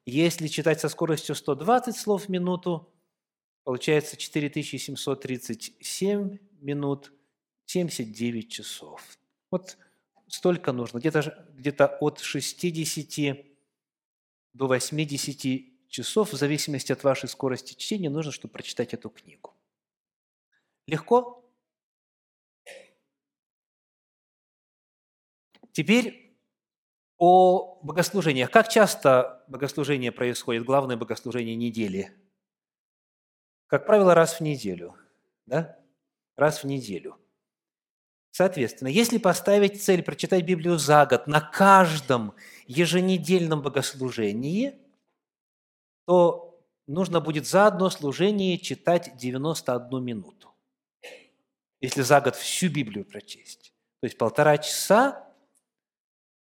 Если 0.06 0.46
читать 0.46 0.80
со 0.80 0.88
скоростью 0.88 1.34
120 1.34 1.94
слов 1.96 2.26
в 2.26 2.28
минуту, 2.28 2.94
получается 3.64 4.16
4737 4.16 6.38
минут 6.60 7.12
79 7.64 8.50
часов. 8.50 9.18
Вот 9.50 9.76
столько 10.28 10.70
нужно, 10.70 10.98
где-то 10.98 11.48
где 11.54 11.72
от 11.72 12.20
60 12.20 13.44
до 14.52 14.68
80 14.68 15.88
часов, 15.88 16.32
в 16.32 16.36
зависимости 16.36 16.92
от 16.92 17.02
вашей 17.02 17.28
скорости 17.28 17.74
чтения, 17.74 18.08
нужно, 18.08 18.30
чтобы 18.30 18.52
прочитать 18.52 18.94
эту 18.94 19.10
книгу. 19.10 19.56
Легко? 20.86 21.44
Теперь 25.72 26.25
о 27.18 27.78
богослужениях. 27.82 28.50
Как 28.50 28.68
часто 28.68 29.44
богослужение 29.48 30.12
происходит, 30.12 30.64
главное 30.64 30.96
богослужение 30.96 31.56
недели? 31.56 32.12
Как 33.66 33.86
правило, 33.86 34.14
раз 34.14 34.34
в 34.34 34.40
неделю. 34.40 34.94
Да? 35.46 35.78
Раз 36.36 36.62
в 36.62 36.66
неделю. 36.66 37.16
Соответственно, 38.30 38.88
если 38.88 39.18
поставить 39.18 39.82
цель 39.82 40.02
прочитать 40.02 40.44
Библию 40.44 40.78
за 40.78 41.06
год 41.06 41.26
на 41.26 41.40
каждом 41.40 42.34
еженедельном 42.66 43.62
богослужении– 43.62 44.74
то 46.06 46.62
нужно 46.86 47.20
будет 47.20 47.46
за 47.46 47.66
одно 47.66 47.90
служение 47.90 48.58
читать 48.58 49.16
91 49.16 50.02
минуту. 50.02 50.54
Если 51.80 52.00
за 52.00 52.20
год 52.20 52.36
всю 52.36 52.70
Библию 52.70 53.04
прочесть. 53.04 53.74
То 54.00 54.06
есть 54.06 54.16
полтора 54.16 54.56
часа 54.58 55.25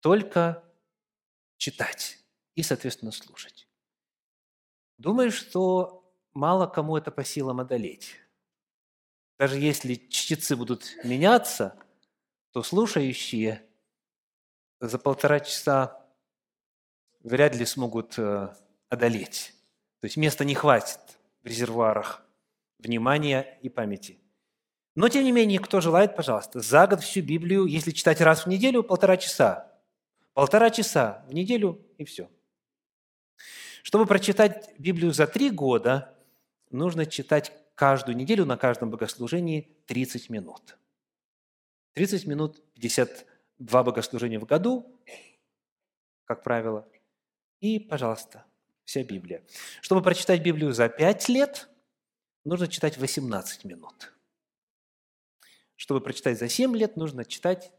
только 0.06 0.64
читать 1.58 2.20
и, 2.54 2.62
соответственно, 2.62 3.12
слушать. 3.12 3.68
Думаю, 5.00 5.32
что 5.32 6.14
мало 6.36 6.68
кому 6.68 6.96
это 6.96 7.10
по 7.10 7.24
силам 7.24 7.60
одолеть. 7.60 8.16
Даже 9.40 9.58
если 9.58 9.96
чтецы 9.96 10.56
будут 10.56 10.96
меняться, 11.04 11.76
то 12.52 12.62
слушающие 12.62 13.66
за 14.80 15.00
полтора 15.00 15.40
часа 15.40 16.08
вряд 17.22 17.56
ли 17.56 17.66
смогут 17.66 18.20
э, 18.20 18.56
одолеть. 18.90 19.56
То 20.02 20.06
есть 20.06 20.18
места 20.18 20.46
не 20.46 20.54
хватит 20.54 21.00
в 21.42 21.48
резервуарах 21.48 22.24
внимания 22.78 23.58
и 23.64 23.70
памяти. 23.70 24.20
Но, 24.94 25.10
тем 25.10 25.24
не 25.24 25.32
менее, 25.32 25.58
кто 25.58 25.82
желает, 25.82 26.16
пожалуйста, 26.16 26.60
за 26.60 26.86
год 26.86 27.02
всю 27.02 27.24
Библию, 27.24 27.66
если 27.66 27.90
читать 27.90 28.22
раз 28.22 28.46
в 28.46 28.50
неделю, 28.50 28.84
полтора 28.84 29.18
часа. 29.18 29.75
Полтора 30.36 30.70
часа 30.70 31.24
в 31.30 31.34
неделю 31.34 31.82
и 31.98 32.04
все. 32.04 32.30
Чтобы 33.84 34.06
прочитать 34.06 34.78
Библию 34.78 35.14
за 35.14 35.28
три 35.28 35.50
года, 35.50 36.14
нужно 36.72 37.06
читать 37.06 37.54
каждую 37.74 38.18
неделю 38.18 38.46
на 38.46 38.58
каждом 38.58 38.92
богослужении 38.92 39.74
30 39.86 40.30
минут. 40.30 40.78
30 41.94 42.26
минут, 42.26 42.62
52 42.74 43.84
богослужения 43.84 44.38
в 44.38 44.46
году, 44.46 45.00
как 46.26 46.44
правило. 46.44 46.86
И, 47.62 47.80
пожалуйста, 47.80 48.44
вся 48.84 49.04
Библия. 49.04 49.42
Чтобы 49.80 50.02
прочитать 50.02 50.44
Библию 50.44 50.74
за 50.74 50.90
пять 50.90 51.30
лет, 51.30 51.70
нужно 52.44 52.68
читать 52.68 52.98
18 52.98 53.64
минут. 53.64 54.12
Чтобы 55.78 56.02
прочитать 56.02 56.38
за 56.38 56.50
7 56.50 56.76
лет, 56.76 56.98
нужно 56.98 57.24
читать 57.24 57.72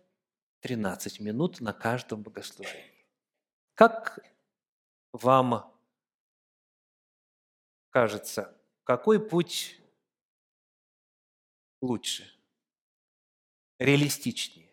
13 0.66 1.20
минут 1.20 1.60
на 1.60 1.72
каждом 1.72 2.24
богослужении. 2.24 3.06
Как 3.74 4.18
вам 5.12 5.72
кажется, 7.90 8.60
какой 8.82 9.24
путь 9.24 9.80
лучше, 11.80 12.28
реалистичнее? 13.78 14.72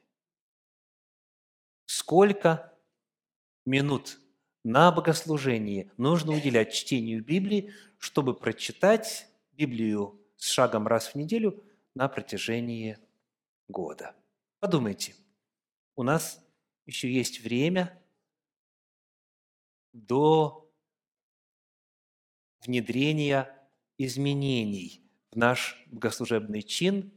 Сколько 1.86 2.74
минут 3.64 4.18
на 4.64 4.92
богослужении 4.92 5.92
нужно 5.98 6.32
уделять 6.32 6.74
чтению 6.74 7.24
Библии, 7.24 7.72
чтобы 8.00 8.34
прочитать 8.34 9.28
Библию 9.52 10.20
с 10.38 10.48
шагом 10.50 10.88
раз 10.88 11.10
в 11.10 11.16
неделю 11.16 11.64
на 11.94 12.08
протяжении 12.10 12.98
года. 13.68 14.16
Подумайте, 14.60 15.14
у 15.96 16.04
нас 16.04 16.44
еще 16.86 17.12
есть 17.12 17.42
время 17.42 18.02
до 19.94 20.72
внедрения 22.62 23.50
изменений 23.98 25.04
в 25.32 25.36
наш 25.36 25.82
богослужебный 25.88 26.62
чин 26.62 27.12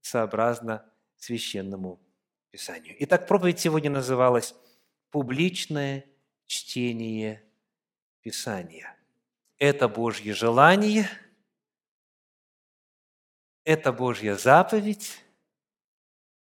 сообразно 0.00 0.90
священному 1.16 2.00
Писанию. 2.50 2.96
Итак, 3.00 3.26
проповедь 3.26 3.58
сегодня 3.58 3.90
называлась 3.90 4.54
«Публичное 5.10 6.06
чтение 6.46 7.44
Писания. 8.20 8.96
это 9.58 9.88
Божье 9.88 10.34
желание, 10.34 11.08
это 13.64 13.92
Божья 13.92 14.34
заповедь, 14.36 15.22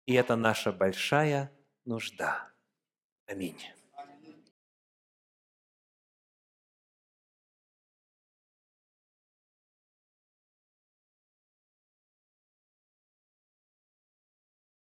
и 0.06 0.14
это 0.14 0.36
наша 0.36 0.72
большая 0.72 1.55
нужда. 1.86 2.52
Аминь. 3.28 3.75